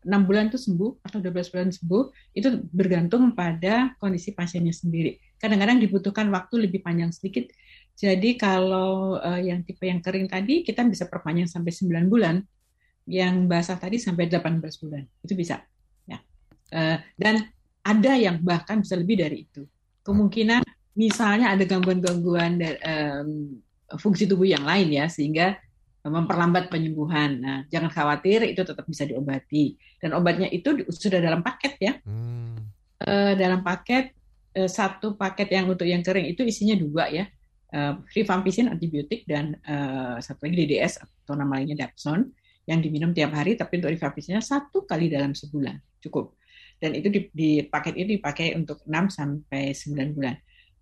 [0.00, 2.32] 6 bulan itu sembuh atau 12 bulan sembuh?
[2.32, 5.20] Itu bergantung pada kondisi pasiennya sendiri.
[5.36, 7.52] Kadang-kadang dibutuhkan waktu lebih panjang sedikit.
[7.92, 12.40] Jadi kalau eh, yang tipe yang kering tadi kita bisa perpanjang sampai 9 bulan.
[13.08, 15.04] Yang basah tadi sampai 18 bulan.
[15.20, 15.60] Itu bisa.
[16.08, 16.24] Ya.
[16.72, 17.44] Eh, dan
[17.84, 19.68] ada yang bahkan bisa lebih dari itu.
[20.00, 20.64] Kemungkinan
[20.96, 23.28] misalnya ada gangguan-gangguan em,
[23.96, 25.56] fungsi tubuh yang lain ya sehingga
[26.04, 27.30] memperlambat penyembuhan.
[27.42, 29.74] Nah, jangan khawatir itu tetap bisa diobati.
[29.98, 31.92] Dan obatnya itu sudah dalam paket ya.
[32.06, 32.58] Hmm.
[33.02, 34.14] Eh, dalam paket
[34.54, 37.26] eh, satu paket yang untuk yang kering itu isinya dua ya.
[37.68, 42.32] eh, rifampicin antibiotik dan eh, satu lagi DDS atau nama lainnya Dapsone
[42.64, 46.38] yang diminum tiap hari tapi untuk rifampicinnya satu kali dalam sebulan cukup
[46.78, 50.34] dan itu di, di paket ini dipakai untuk 6 sampai 9 bulan.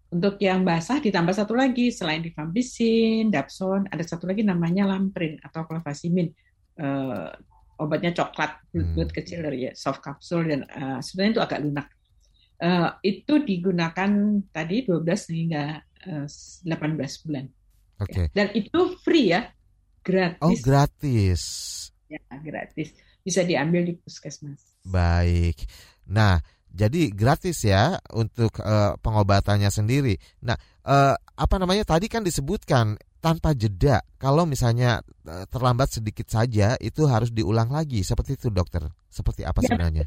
[0.07, 5.66] Untuk yang basah ditambah satu lagi selain rifampicin, Dapsone, ada satu lagi namanya Lamprin atau
[5.66, 6.31] clofazimine.
[6.79, 7.29] Eh,
[7.77, 9.16] obatnya coklat bulat Hmm.
[9.16, 11.87] kecil dari ya, soft capsule dan eh, sebenarnya itu agak lunak.
[12.57, 14.11] Eh, itu digunakan
[14.49, 15.64] tadi 12 hingga
[16.07, 16.27] eh,
[16.62, 17.45] 18 bulan.
[17.99, 18.31] Oke.
[18.31, 20.62] Dan itu free ya, Oh, gratis.
[20.62, 21.42] gratis.
[22.07, 22.95] Ya, gratis.
[23.21, 24.62] Bisa diambil di puskesmas.
[24.87, 25.66] Baik.
[26.07, 26.38] Nah,
[26.77, 30.12] jadi gratis ya untuk eh, pengobatannya sendiri.
[30.45, 34.05] Nah, eh, apa namanya tadi kan disebutkan tanpa jeda.
[34.21, 38.05] Kalau misalnya eh, terlambat sedikit saja itu harus diulang lagi.
[38.05, 38.85] Seperti itu, dokter.
[39.09, 39.73] Seperti apa Ya.
[39.73, 40.07] sebenarnya?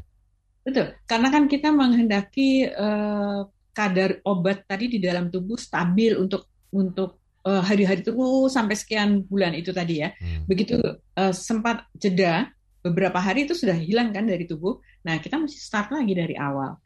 [0.62, 3.40] Betul, karena kan kita menghendaki eh,
[3.74, 9.72] kadar obat tadi di dalam tubuh stabil untuk untuk hari-hari terus sampai sekian bulan itu
[9.72, 10.12] tadi ya.
[10.12, 10.44] Hmm.
[10.44, 10.76] Begitu
[11.16, 14.80] eh, sempat jeda beberapa hari itu sudah hilang kan dari tubuh.
[15.04, 16.76] Nah, kita mesti start lagi dari awal.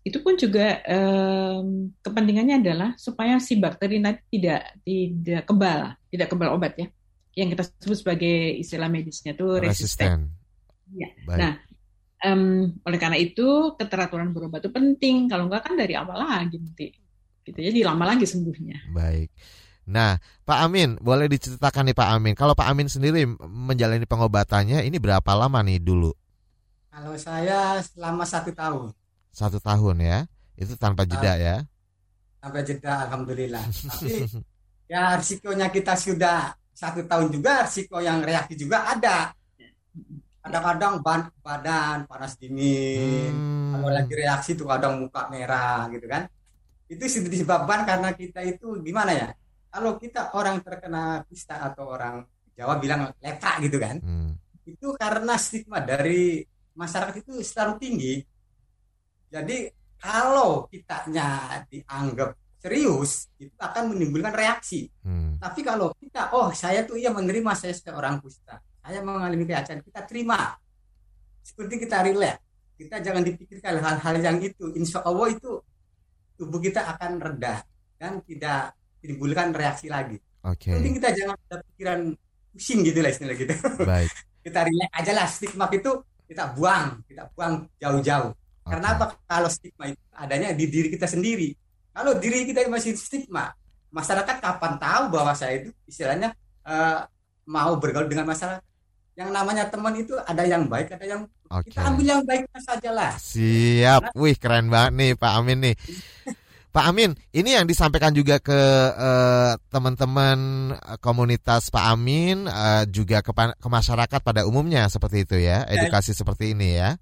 [0.00, 6.48] Itu pun juga em, kepentingannya adalah supaya si bakteri tadi tidak tidak kebal, tidak kebal
[6.56, 6.88] obat ya.
[7.36, 10.32] Yang kita sebut sebagai istilah medisnya itu resisten.
[10.88, 11.20] Resisten.
[11.28, 11.38] Baik.
[11.38, 11.52] Nah,
[12.24, 12.42] em,
[12.80, 15.28] oleh karena itu keteraturan berobat itu penting.
[15.28, 16.88] Kalau enggak kan dari awal lagi nanti.
[17.44, 18.94] Gitu jadi lama lagi sembuhnya.
[18.96, 19.28] Baik.
[19.96, 20.12] Nah,
[20.48, 22.34] Pak Amin, boleh diceritakan nih Pak Amin.
[22.40, 23.20] Kalau Pak Amin sendiri
[23.66, 26.10] menjalani pengobatannya ini berapa lama nih dulu?
[26.92, 28.86] Kalau saya selama satu tahun
[29.38, 30.18] Satu tahun ya?
[30.60, 31.56] Itu tanpa jeda ya?
[32.40, 33.64] sampai jeda, alhamdulillah.
[33.88, 34.14] Tapi
[34.92, 36.36] ya risikonya kita sudah
[36.74, 39.32] satu tahun juga, risiko yang reaksi juga ada.
[40.40, 40.94] Kadang-kadang
[41.44, 46.22] badan panas dingin, Hmm, kalau lagi reaksi tuh kadang muka merah gitu kan.
[46.92, 49.26] Itu disebabkan karena kita itu gimana ya?
[49.70, 52.26] Kalau kita orang terkena kusta atau orang
[52.58, 54.30] Jawa bilang lepra gitu kan, hmm,
[54.66, 58.14] itu karena stigma dari masyarakat itu selalu tinggi.
[59.30, 64.90] Jadi kalau kitanya dianggap serius, itu akan menimbulkan reaksi.
[65.06, 65.40] hmm.
[65.40, 70.04] Tapi kalau kita, oh saya tuh iya menerima saya seorang kusta, saya mengalami keadaan, kita
[70.04, 70.58] terima.
[71.40, 72.36] Seperti kita relax,
[72.76, 74.76] kita jangan dipikirkan hal-hal yang itu.
[74.76, 75.64] Insya Allah itu
[76.36, 77.64] tubuh kita akan reda
[78.00, 80.16] dan tidak menimbulkan reaksi lagi.
[80.40, 82.00] Oke, Penting kita jangan ada pikiran
[82.52, 83.54] pusing gitu lah istilah gitu.
[83.84, 84.10] baik.
[84.44, 85.92] kita relax aja lah stigma itu
[86.24, 88.32] kita buang, kita buang jauh-jauh.
[88.64, 88.96] Karena Oke.
[88.96, 89.04] apa?
[89.26, 91.52] Kalau stigma itu adanya di diri kita sendiri.
[91.90, 93.50] Kalau diri kita masih stigma,
[93.90, 96.32] masyarakat kapan tahu bahwa saya itu istilahnya
[96.64, 96.98] eh,
[97.50, 98.62] mau bergaul dengan masyarakat.
[99.18, 101.68] Yang namanya teman itu ada yang baik, ada yang Oke.
[101.68, 103.12] kita ambil yang baiknya saja lah.
[103.18, 104.14] Siap.
[104.14, 105.76] Wih, keren banget nih Pak Amin nih.
[106.70, 108.54] Pak Amin, ini yang disampaikan juga ke
[108.94, 110.38] eh, teman-teman
[110.78, 116.14] eh, komunitas Pak Amin eh, juga ke, ke masyarakat pada umumnya seperti itu ya, edukasi
[116.14, 116.94] seperti ini ya.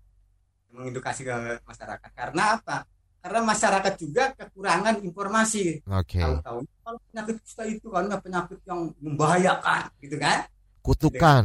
[0.72, 2.10] Mengedukasi ke masyarakat.
[2.16, 2.88] Karena apa?
[3.20, 5.84] Karena masyarakat juga kekurangan informasi.
[5.84, 6.16] Oke.
[6.16, 10.48] Tahu-tahu kalau penyakit kusta itu karena penyakit yang membahayakan, gitu kan?
[10.80, 11.44] Kutukan.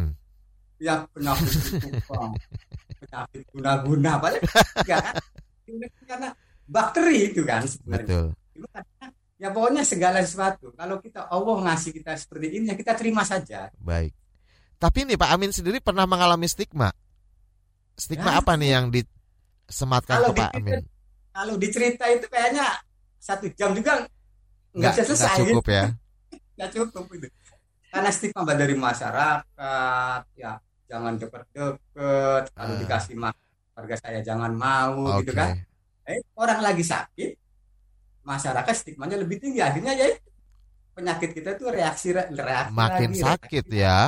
[0.79, 1.51] ya penyakit
[2.07, 2.31] Bang.
[3.03, 4.43] penyakit guna-guna padahal
[4.83, 5.15] enggak kan
[6.07, 6.29] karena
[6.73, 8.25] bakteri itu kan sebenarnya Betul.
[9.37, 13.69] Ya pokoknya segala sesuatu kalau kita Allah ngasih kita seperti ini ya kita terima saja
[13.77, 14.09] Baik.
[14.75, 16.89] Tapi nih Pak Amin sendiri pernah mengalami stigma.
[17.93, 18.39] Stigma Ya.
[18.39, 20.81] apa nih yang disematkan Kalau ke Pak Amin?
[21.29, 22.65] kalau dicerita itu kayaknya
[23.17, 24.05] satu jam juga
[24.71, 25.83] nggak bisa selesai nggak cukup ya.
[26.57, 27.27] nggak cukup itu
[27.89, 30.51] karena stigma dari masyarakat ya
[30.85, 32.79] jangan deket-deket kalau Ah.
[32.79, 35.25] dikasih makan warga saya jangan mau Oke.
[35.25, 35.57] gitu kan
[36.05, 37.31] eh, orang lagi sakit
[38.23, 40.29] masyarakat stigmanya lebih tinggi akhirnya ya itu,
[40.93, 43.83] penyakit kita tuh reaksi reaksi Makin lagi, sakit reaksi.
[43.83, 43.99] ya.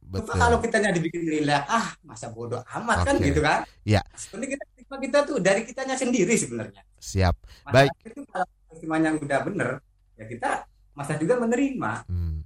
[0.00, 0.34] Betul.
[0.34, 3.30] kalau kita dibikin relax ah masa bodoh amat kan Oke.
[3.30, 4.02] gitu kan Ya.
[4.10, 7.38] sebenarnya kita stigma kita tuh dari kitanya sendiri sebenarnya Siap.
[7.70, 7.94] Baik.
[8.02, 9.70] Itu kalau stigmanya udah bener
[10.18, 10.50] ya kita
[10.98, 12.42] masa juga menerima Hmm.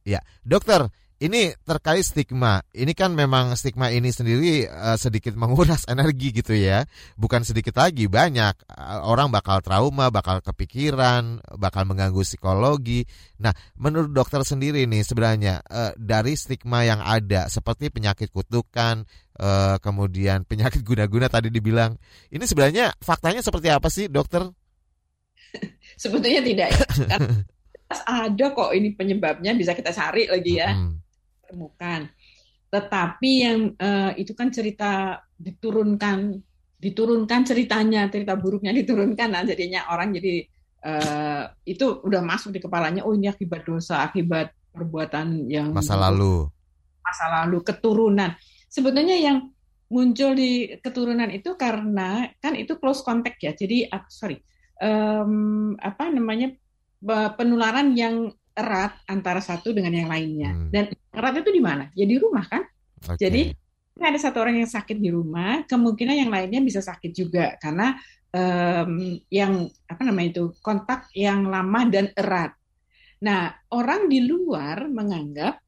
[0.00, 0.88] Ya, dokter,
[1.20, 2.64] ini terkait stigma.
[2.72, 6.88] Ini kan memang stigma ini sendiri eh, sedikit menguras energi gitu ya.
[7.20, 13.04] Bukan sedikit lagi, banyak Eh, orang bakal trauma, bakal kepikiran, bakal mengganggu psikologi.
[13.44, 19.04] Nah, menurut dokter sendiri nih sebenarnya eh, dari stigma yang ada seperti penyakit kutukan,
[19.36, 21.92] eh, kemudian penyakit guna-guna tadi dibilang,
[22.32, 24.48] ini sebenarnya faktanya seperti apa sih, dokter?
[26.02, 26.84] Sebetulnya tidak ya.
[28.06, 30.72] Ada kok ini penyebabnya bisa kita cari lagi ya.
[30.72, 31.02] Hmm,
[31.50, 32.06] temukan.
[32.70, 36.38] Tetapi yang eh, itu kan cerita diturunkan,
[36.78, 40.46] diturunkan ceritanya, cerita buruknya diturunkan, nah jadinya orang jadi
[40.80, 46.46] eh, itu udah masuk di kepalanya oh ini akibat dosa akibat perbuatan yang Masa lalu.
[47.02, 48.30] masa lalu keturunan
[48.70, 49.50] sebetulnya yang
[49.90, 54.38] muncul di keturunan itu karena kan itu close contact ya jadi ah, sorry
[54.78, 56.54] em, apa namanya
[57.34, 60.70] penularan yang erat antara satu dengan yang lainnya Hmm.
[60.70, 62.62] dan erat itu di mana ya di rumah kan
[63.06, 63.18] Oke.
[63.18, 63.54] jadi
[64.00, 68.00] ada satu orang yang sakit di rumah, kemungkinan yang lainnya bisa sakit juga karena
[68.32, 72.56] em, yang apa namanya itu kontak yang lama dan erat.
[73.20, 75.60] Nah, orang di luar menganggap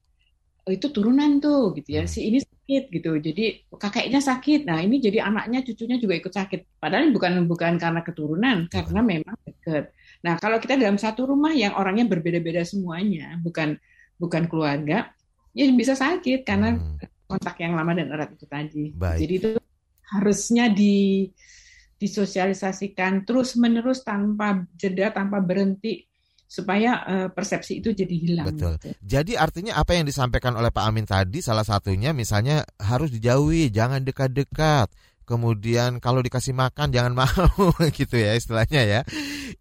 [0.65, 2.13] oh, itu turunan tuh gitu ya, Hmm.
[2.13, 3.11] si ini sakit gitu.
[3.21, 3.45] Jadi
[3.77, 4.65] kakeknya sakit.
[4.65, 6.81] Nah, ini jadi anaknya, cucunya juga ikut sakit.
[6.81, 9.93] Padahal bukan bukan karena keturunan, karena memang dekat.
[10.25, 13.77] Nah, kalau kita dalam satu rumah yang orangnya berbeda-beda semuanya, bukan
[14.17, 15.11] bukan keluarga,
[15.53, 16.97] ya bisa sakit karena Hmm.
[17.29, 18.93] kontak yang lama dan erat itu tadi.
[18.93, 19.19] Baik.
[19.25, 19.51] Jadi itu
[20.13, 21.25] harusnya di
[21.97, 26.05] disosialisasikan terus menerus tanpa jeda, tanpa berhenti
[26.45, 28.47] supaya eh, persepsi itu jadi hilang.
[28.53, 28.77] Betul.
[28.77, 28.93] gitu.
[29.01, 34.05] Jadi artinya apa yang disampaikan oleh Pak Amin tadi salah satunya misalnya harus dijauhi, jangan
[34.05, 34.93] dekat-dekat.
[35.25, 39.01] Kemudian kalau dikasih makan jangan mau gitu ya istilahnya ya.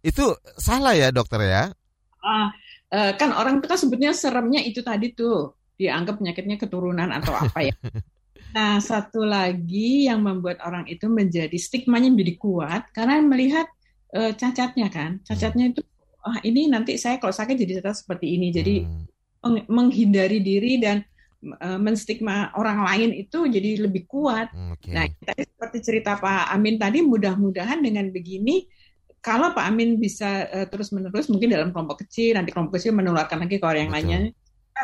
[0.04, 1.72] Itu salah ya dokter ya?
[2.20, 2.52] Ah,
[2.92, 7.58] eh, kan orang itu kan sebetulnya seremnya itu tadi tuh dianggap penyakitnya keturunan atau apa
[7.68, 7.74] ya.
[8.52, 13.66] Nah, satu lagi yang membuat orang itu menjadi stigmanya menjadi kuat karena melihat
[14.12, 15.10] eh, cacatnya kan.
[15.24, 15.80] Cacatnya itu
[16.22, 18.46] ah ini nanti saya kalau sakit jadi cacat seperti ini.
[18.52, 19.04] Jadi Hmm,
[19.44, 20.96] meng- menghindari diri dan
[21.66, 24.48] eh, menstigma orang lain itu jadi lebih kuat.
[24.52, 24.92] hmm, Oke.
[24.92, 28.68] Nah, tadi seperti cerita Pak Amin tadi, mudah-mudahan dengan begini,
[29.22, 33.56] kalau Pak Amin bisa eh, terus-menerus mungkin dalam kelompok kecil, nanti kelompok kecil menularkan lagi
[33.60, 34.20] ke orang yang lainnya,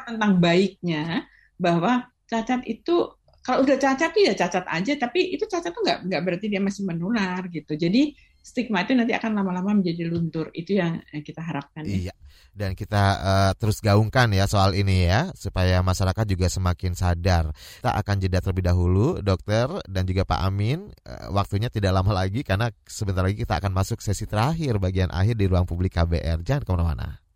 [0.07, 1.25] tentang baiknya
[1.59, 5.99] bahwa cacat itu kalau udah cacat tuh ya cacat aja, tapi itu cacat tuh nggak
[6.05, 7.81] nggak berarti dia masih menular gitu.
[7.81, 8.13] Jadi
[8.45, 10.53] stigma itu nanti akan lama-lama menjadi luntur.
[10.53, 11.89] Itu yang eh, kita harapkan.
[11.89, 12.13] ya.
[12.13, 12.15] Iya.
[12.53, 17.49] Dan kita eh, terus gaungkan ya soal ini ya supaya masyarakat juga semakin sadar.
[17.81, 20.93] Kita akan jeda terlebih dahulu, dokter dan juga Pak Amin.
[21.09, 25.41] Eh, waktunya tidak lama lagi karena sebentar lagi kita akan masuk sesi terakhir bagian akhir
[25.41, 26.45] di ruang publik KBR.
[26.45, 27.28] Jangan ke mana-mana.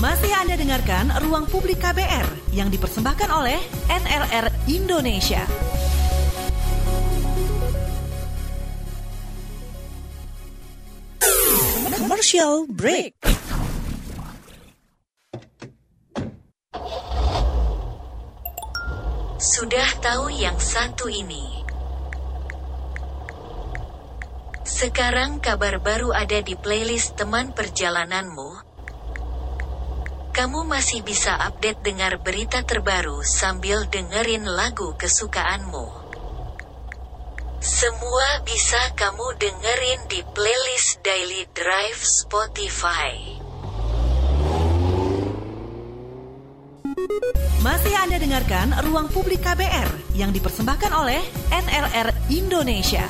[0.00, 5.44] Masih Anda dengarkan Ruang Publik KBR yang dipersembahkan oleh NLR Indonesia.
[11.94, 13.14] Commercial break.
[19.40, 21.60] Sudah tahu yang satu ini.
[24.66, 28.69] Sekarang kabar baru ada di playlist teman perjalananmu.
[30.30, 35.86] Kamu masih bisa update dengar berita terbaru sambil dengerin lagu kesukaanmu.
[37.58, 43.42] Semua bisa kamu dengerin di playlist Daily Drive Spotify.
[47.60, 51.20] Masih Anda dengarkan Ruang Publik KBR yang dipersembahkan oleh
[51.50, 53.04] NLR Indonesia.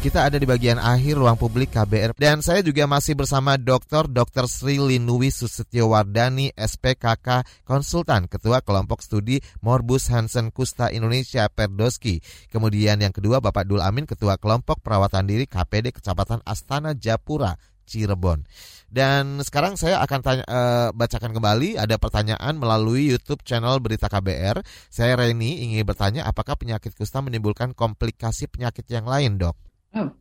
[0.00, 4.08] Kita ada di bagian akhir ruang publik KBR dan saya juga masih bersama Dr.
[4.08, 4.48] Dr.
[4.48, 12.24] Sri Linui Susetyowardani SPKK Konsultan Ketua Kelompok Studi Morbus Hansen Kusta Indonesia Perdoski.
[12.48, 18.48] Kemudian yang kedua Bapak Dul Amin Ketua Kelompok Perawatan Diri KPD Kecamatan Astana Japura Cirebon.
[18.88, 24.64] Dan sekarang saya akan tanya, eh, bacakan kembali ada pertanyaan melalui YouTube channel Berita KBR.
[24.88, 29.69] Saya Reni ingin bertanya apakah penyakit kusta menimbulkan komplikasi penyakit yang lain, Dok?
[29.90, 30.14] Oh,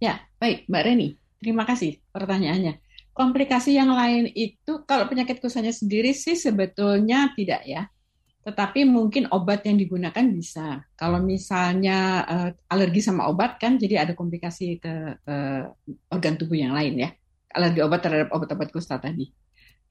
[0.00, 1.08] ya, baik, Mbak Reni.
[1.42, 2.80] Terima kasih pertanyaannya.
[3.12, 7.92] Komplikasi yang lain itu, kalau penyakit kustanya sendiri sih sebetulnya tidak ya.
[8.42, 10.82] Tetapi mungkin obat yang digunakan bisa.
[10.98, 15.62] Kalau misalnya eh, alergi sama obat kan, jadi ada komplikasi ke eh,
[16.10, 17.10] organ tubuh yang lain ya.
[17.52, 19.30] Alergi obat terhadap obat-obat kusta tadi.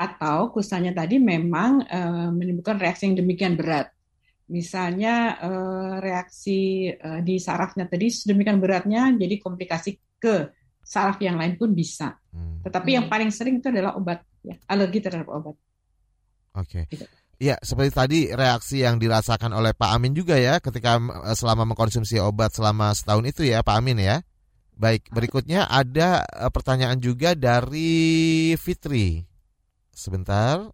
[0.02, 3.94] Atau kustanya tadi memang eh, menimbulkan reaksi yang demikian berat.
[4.52, 10.52] Misalnya eh, reaksi eh, di sarafnya tadi sedemikian beratnya, jadi komplikasi ke
[10.84, 12.20] saraf yang lain pun bisa.
[12.36, 12.60] Hmm.
[12.60, 15.56] Tetapi yang paling sering itu adalah obat, ya, alergi terhadap obat.
[16.60, 16.84] Oke.
[16.92, 17.08] Gitu.
[17.42, 22.20] Iya, seperti tadi reaksi yang dirasakan oleh Pak Amin juga ya ketika eh, selama mengkonsumsi
[22.20, 24.20] obat selama setahun itu ya Pak Amin ya.
[24.76, 29.22] Baik, berikutnya ada pertanyaan juga dari Fitri.
[29.94, 30.74] Sebentar,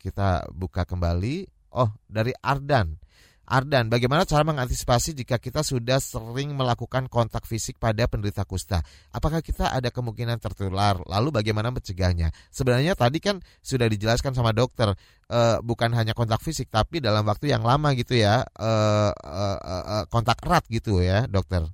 [0.00, 1.44] kita buka kembali.
[1.76, 3.03] Oh, dari Ardan.
[3.44, 8.80] Ardan, bagaimana cara mengantisipasi jika kita sudah sering melakukan kontak fisik pada penderita kusta?
[9.12, 10.96] Apakah kita ada kemungkinan tertular?
[11.04, 12.32] Lalu bagaimana mencegahnya?
[12.48, 14.96] Sebenarnya tadi kan sudah dijelaskan sama dokter,
[15.28, 19.84] eh, bukan hanya kontak fisik, tapi dalam waktu yang lama gitu ya, eh, eh, eh,
[20.00, 21.68] eh, kontak erat gitu ya, dokter.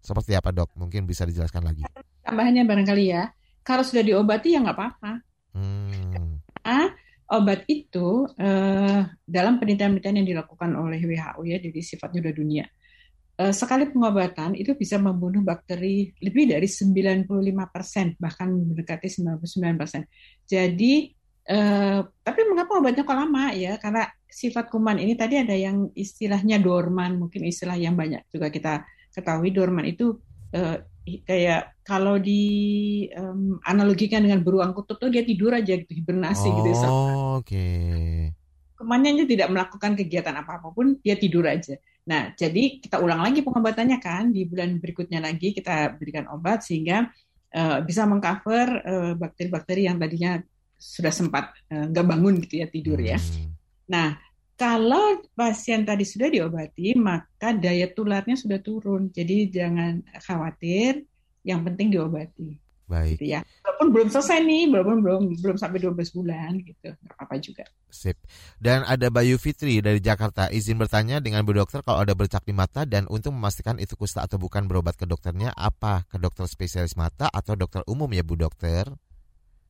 [0.00, 0.72] Seperti apa dok?
[0.80, 1.84] Mungkin bisa dijelaskan lagi.
[2.24, 3.30] tambahannya barangkali ya.
[3.62, 5.12] Kalau sudah diobati ya nggak apa-apa.
[5.52, 6.40] Hmm.
[6.64, 6.88] Ah,
[7.32, 12.64] obat itu eh, dalam penelitian-penelitian yang dilakukan oleh WHO ya, jadi sifatnya udah dunia.
[13.40, 20.04] Eh, sekali pengobatan itu bisa membunuh bakteri lebih dari 95%, bahkan mendekati 99%.
[20.44, 21.08] Jadi,
[21.48, 23.80] eh, tapi mengapa obatnya kok lama ya?
[23.80, 28.84] Karena sifat kuman ini tadi ada yang istilahnya dorman, mungkin istilah yang banyak juga kita
[29.12, 30.16] ketahui dorman itu
[31.02, 32.42] kayak kalau di
[33.10, 36.86] em, analogikan dengan beruang kutub tuh dia tidur aja gitu hibernasi gitu ya.
[36.86, 37.66] Oh, Oke.
[38.78, 41.78] Kemannya dia tidak melakukan kegiatan apa-apapun, dia tidur aja.
[42.02, 47.06] Nah, jadi kita ulang lagi pengobatannya kan di bulan berikutnya lagi kita berikan obat sehingga
[47.54, 50.42] eh, bisa mengcover eh, bakteri-bakteri yang tadinya
[50.82, 53.18] sudah sempat eh, nggak bangun gitu ya tidur ya.
[53.22, 53.54] Hmm.
[53.86, 54.18] Nah,
[54.62, 59.10] kalau pasien tadi sudah diobati, maka daya tularnya sudah turun.
[59.10, 61.02] Jadi jangan khawatir,
[61.42, 62.62] yang penting diobati.
[62.86, 63.18] Baik.
[63.18, 63.42] Gitu ya.
[63.66, 66.94] Walaupun belum selesai nih, walaupun belum belum sampai 12 bulan gitu.
[66.94, 67.64] Nggak apa-apa juga.
[67.90, 68.14] Sip.
[68.62, 70.46] Dan ada Bayu Fitri dari Jakarta.
[70.46, 74.22] Izin bertanya dengan Bu Dokter kalau ada bercak di mata dan untuk memastikan itu kusta
[74.22, 76.06] atau bukan berobat ke dokternya apa?
[76.06, 78.86] Ke dokter spesialis mata atau dokter umum ya Bu Dokter?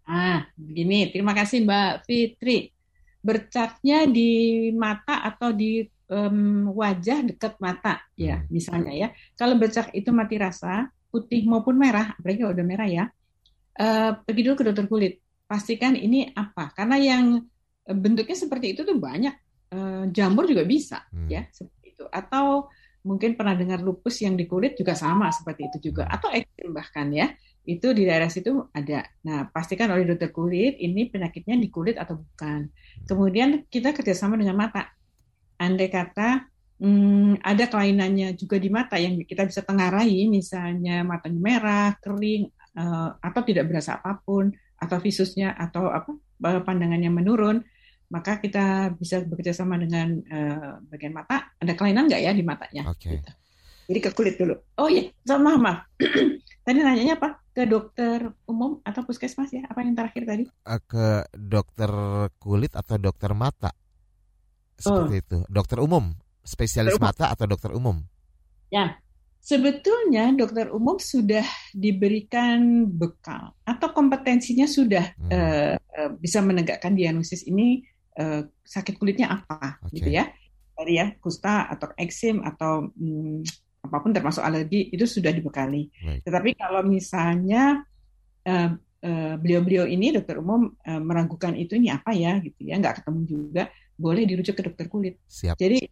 [0.05, 1.09] Ah, begini.
[1.09, 2.82] Terima kasih Mbak Fitri.
[3.23, 4.31] Bercaknya di
[4.75, 9.09] mata atau di em, wajah dekat mata, ya, misalnya ya.
[9.39, 13.05] Kalau bercak itu mati rasa, putih maupun merah, apalagi kalau udah merah ya,
[13.79, 15.14] eh, pergi dulu ke dokter kulit.
[15.47, 17.41] Pastikan ini apa, karena yang
[17.87, 19.35] eh, bentuknya seperti itu tuh banyak.
[19.73, 22.05] Eh, jamur juga bisa, ya, seperti itu.
[22.11, 22.68] Atau
[23.03, 27.11] mungkin pernah dengar lupus yang di kulit juga sama seperti itu juga, atau eksim bahkan
[27.11, 29.07] ya itu di daerah situ ada.
[29.23, 32.67] Nah, pastikan oleh dokter kulit ini penyakitnya di kulit atau bukan.
[33.07, 34.91] Kemudian kita kerjasama dengan mata.
[35.63, 36.43] Andai kata
[36.83, 43.11] hmm, ada kelainannya juga di mata yang kita bisa tengarai, misalnya matanya merah, kering, eh,
[43.23, 44.51] atau tidak berasa apa pun,
[44.83, 46.11] atau visusnya atau apa
[46.51, 47.63] eh, pandangannya menurun,
[48.11, 51.55] maka kita bisa bekerja sama dengan eh, bagian mata.
[51.63, 52.91] Ada kelainan nggak ya di matanya?
[52.91, 53.23] Oke.
[53.87, 54.59] Jadi ke kulit dulu.
[54.83, 55.79] Oh iya, so, maaf, maaf.
[56.63, 57.43] Tadi nanyanya apa?
[57.53, 59.67] Ke dokter umum atau puskesmas ya?
[59.69, 60.45] Apa yang terakhir tadi?
[60.49, 61.91] Eh, Ke dokter
[62.41, 63.71] kulit atau dokter mata?
[64.79, 65.39] Seperti itu.
[65.47, 67.15] Dokter umum, spesialis Dokter umum.
[67.15, 67.97] mata atau dokter umum?
[68.73, 68.99] Ya,
[69.39, 71.45] sebetulnya dokter umum sudah
[71.77, 77.85] diberikan bekal atau kompetensinya sudah eh, eh, bisa menegakkan diagnosis ini
[78.17, 80.27] eh, sakit kulitnya apa, gitu ya.
[80.73, 83.45] Tadi ya, kusta atau eksim atau hmm,
[83.83, 85.91] apa pun termasuk alergi itu sudah dibekali.
[86.22, 87.83] Tetapi kalau misalnya
[88.47, 88.70] eh,
[89.03, 93.20] eh, beliau-beliau ini dokter umum eh, meragukan itu ini apa ya gitu ya, nggak ketemu
[93.26, 93.62] juga,
[93.99, 95.18] boleh dirujuk ke dokter kulit.
[95.26, 95.59] Siap.
[95.59, 95.83] Jadi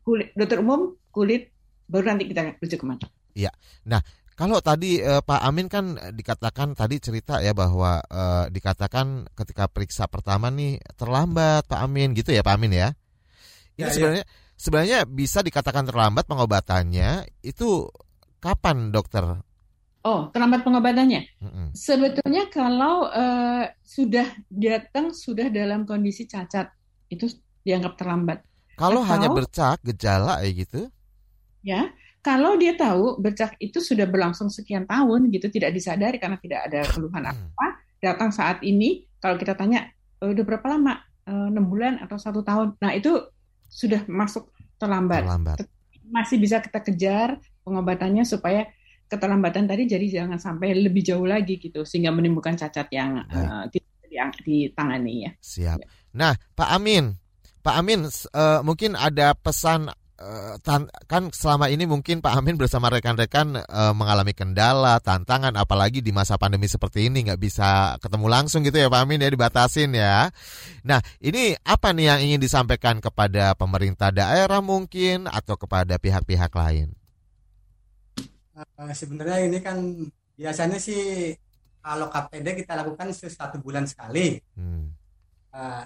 [0.00, 1.52] kulit dokter umum kulit
[1.86, 3.06] baru nanti kita rujuk ke mata.
[3.36, 3.52] Iya.
[3.84, 4.00] Nah,
[4.32, 10.08] kalau tadi eh, Pak Amin kan dikatakan tadi cerita ya bahwa eh, dikatakan ketika periksa
[10.08, 12.88] pertama nih terlambat Pak Amin gitu ya Pak Amin ya.
[13.76, 14.24] Ini Ya, ya.
[14.56, 17.86] Sebenarnya bisa dikatakan terlambat pengobatannya itu
[18.40, 19.40] kapan dokter?
[20.06, 21.42] Oh, terlambat pengobatannya.
[21.42, 21.66] Mm-mm.
[21.74, 26.70] Sebetulnya kalau eh, sudah datang sudah dalam kondisi cacat
[27.10, 27.26] itu
[27.62, 28.38] dianggap terlambat.
[28.78, 30.80] Kalau Atau- hanya bercak gejala ya gitu.
[31.66, 31.90] ya
[32.22, 36.86] kalau dia tahu bercak itu sudah berlangsung sekian tahun gitu tidak disadari karena tidak ada
[36.94, 37.66] keluhan apa
[37.98, 39.90] datang saat ini kalau kita tanya
[40.22, 40.94] "Eh, udah berapa lama
[41.26, 43.10] Eh, enam bulan atau satu tahun nah itu
[43.68, 45.56] sudah masuk terlambat, Terlambat.
[46.06, 48.70] Masih bisa kita kejar pengobatannya supaya
[49.10, 53.90] keterlambatan tadi jadi jangan sampai lebih jauh lagi gitu sehingga menimbulkan cacat yang eh, tidak
[54.42, 55.78] di- ditangani ya Siap.
[56.16, 57.14] Nah, Pak Amin,
[57.62, 62.88] Pak Amin, eh, mungkin ada pesan eh, tan- kan selama ini mungkin Pak Amin bersama
[62.88, 68.64] rekan-rekan eh, mengalami kendala, tantangan, apalagi di masa pandemi seperti ini nggak bisa ketemu langsung
[68.64, 70.32] gitu ya Pak Amin ya dibatasin ya.
[70.82, 76.96] Nah, ini apa nih yang ingin disampaikan kepada pemerintah daerah mungkin atau kepada pihak-pihak lain?
[78.56, 79.76] Eh, sebenarnya ini kan
[80.36, 81.32] biasanya sih
[81.84, 84.40] kalau KPD kita lakukan satu bulan sekali.
[84.56, 84.90] Hmm.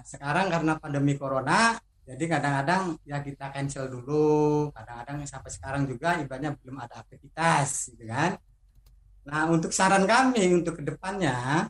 [0.03, 1.79] Sekarang karena pandemi corona,
[2.11, 4.67] jadi kadang-kadang ya kita cancel dulu.
[4.75, 8.35] Kadang-kadang sampai sekarang juga ibaratnya belum ada aktivitas, gitu kan.
[9.23, 11.69] Nah, untuk saran kami untuk ke depannya,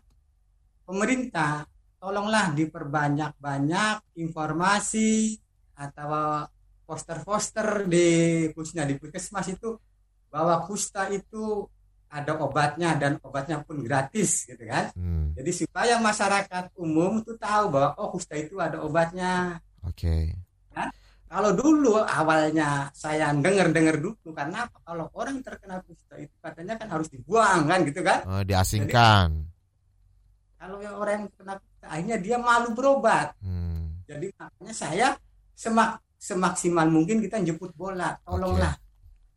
[0.81, 1.69] pemerintah
[2.01, 5.37] tolonglah diperbanyak-banyak informasi
[5.77, 6.49] atau
[6.89, 8.07] poster-poster di
[8.57, 9.77] khususnya di puskesmas itu
[10.33, 11.69] bahwa kusta itu
[12.11, 14.91] ada obatnya dan obatnya pun gratis gitu kan.
[14.97, 15.31] Hmm.
[15.31, 19.63] Jadi supaya masyarakat umum itu tahu bahwa oh kusta itu ada obatnya.
[19.85, 20.35] Oke.
[20.77, 20.89] Nah,
[21.31, 24.77] kalau dulu awalnya saya dengar-dengar dulu karena apa?
[24.83, 28.19] Kalau orang terkena kusta itu katanya kan harus dibuang kan gitu kan?
[28.27, 29.29] Oh, diasingkan.
[30.61, 33.33] Kalau yang orang yang kena kusta akhirnya dia malu berobat.
[33.41, 34.03] Hmm.
[34.05, 35.07] Jadi makanya saya
[35.55, 38.13] semak semaksimal mungkin kita jemput bola.
[38.21, 38.77] Tolonglah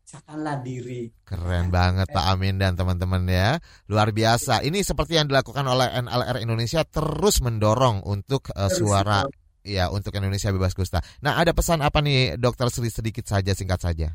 [0.05, 1.09] cakaplah diri.
[1.25, 3.57] Keren banget Pak Amin dan teman-teman ya.
[3.89, 4.61] Luar biasa.
[4.61, 9.25] Ini seperti yang dilakukan oleh NLR Indonesia terus mendorong untuk uh, Terus suara
[9.65, 11.01] ya untuk Indonesia bebas kusta.
[11.25, 14.13] Nah, ada pesan apa nih Dokter Sri sedikit saja singkat saja.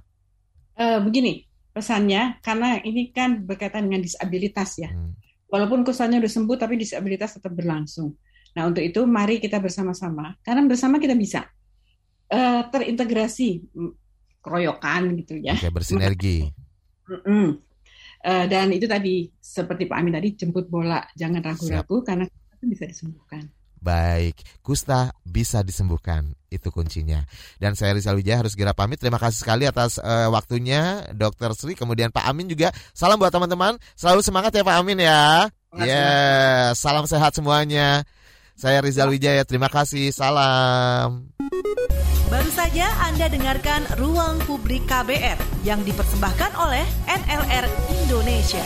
[0.78, 1.44] Eh, begini
[1.74, 4.94] pesannya, karena ini kan berkaitan dengan disabilitas ya.
[4.94, 5.18] Hmm.
[5.50, 8.14] Walaupun kustanya udah sembuh, tapi disabilitas tetap berlangsung.
[8.54, 11.50] Nah, untuk itu mari kita bersama-sama, karena bersama kita bisa
[12.30, 13.94] eh, terintegrasi, mm,
[14.46, 15.58] keroyokan gitu ya.
[15.58, 16.46] Oke, bersinergi.
[17.10, 17.58] Mm-mm.
[18.20, 22.86] Eh, dan itu tadi seperti Pak Amin tadi jemput bola, jangan ragu-ragu karena itu bisa
[22.86, 23.42] disembuhkan.
[23.80, 26.36] Baik, kusta bisa disembuhkan.
[26.52, 27.24] Itu kuncinya.
[27.56, 29.00] Dan saya Rizal Wijaya harus segera pamit.
[29.00, 31.80] Terima kasih sekali atas eh, waktunya Dokter Sri.
[31.80, 32.76] Kemudian Pak Amin juga.
[32.92, 33.80] Salam buat teman-teman.
[33.96, 35.48] Selalu semangat ya Pak Amin ya.
[35.78, 38.04] Ya, salam sehat semuanya.
[38.60, 39.48] Saya Rizal Wijaya.
[39.48, 40.12] Terima kasih.
[40.12, 41.32] Salam.
[42.30, 48.66] Baru saja Anda dengarkan Ruang Publik KBR yang dipersembahkan oleh NLR Indonesia.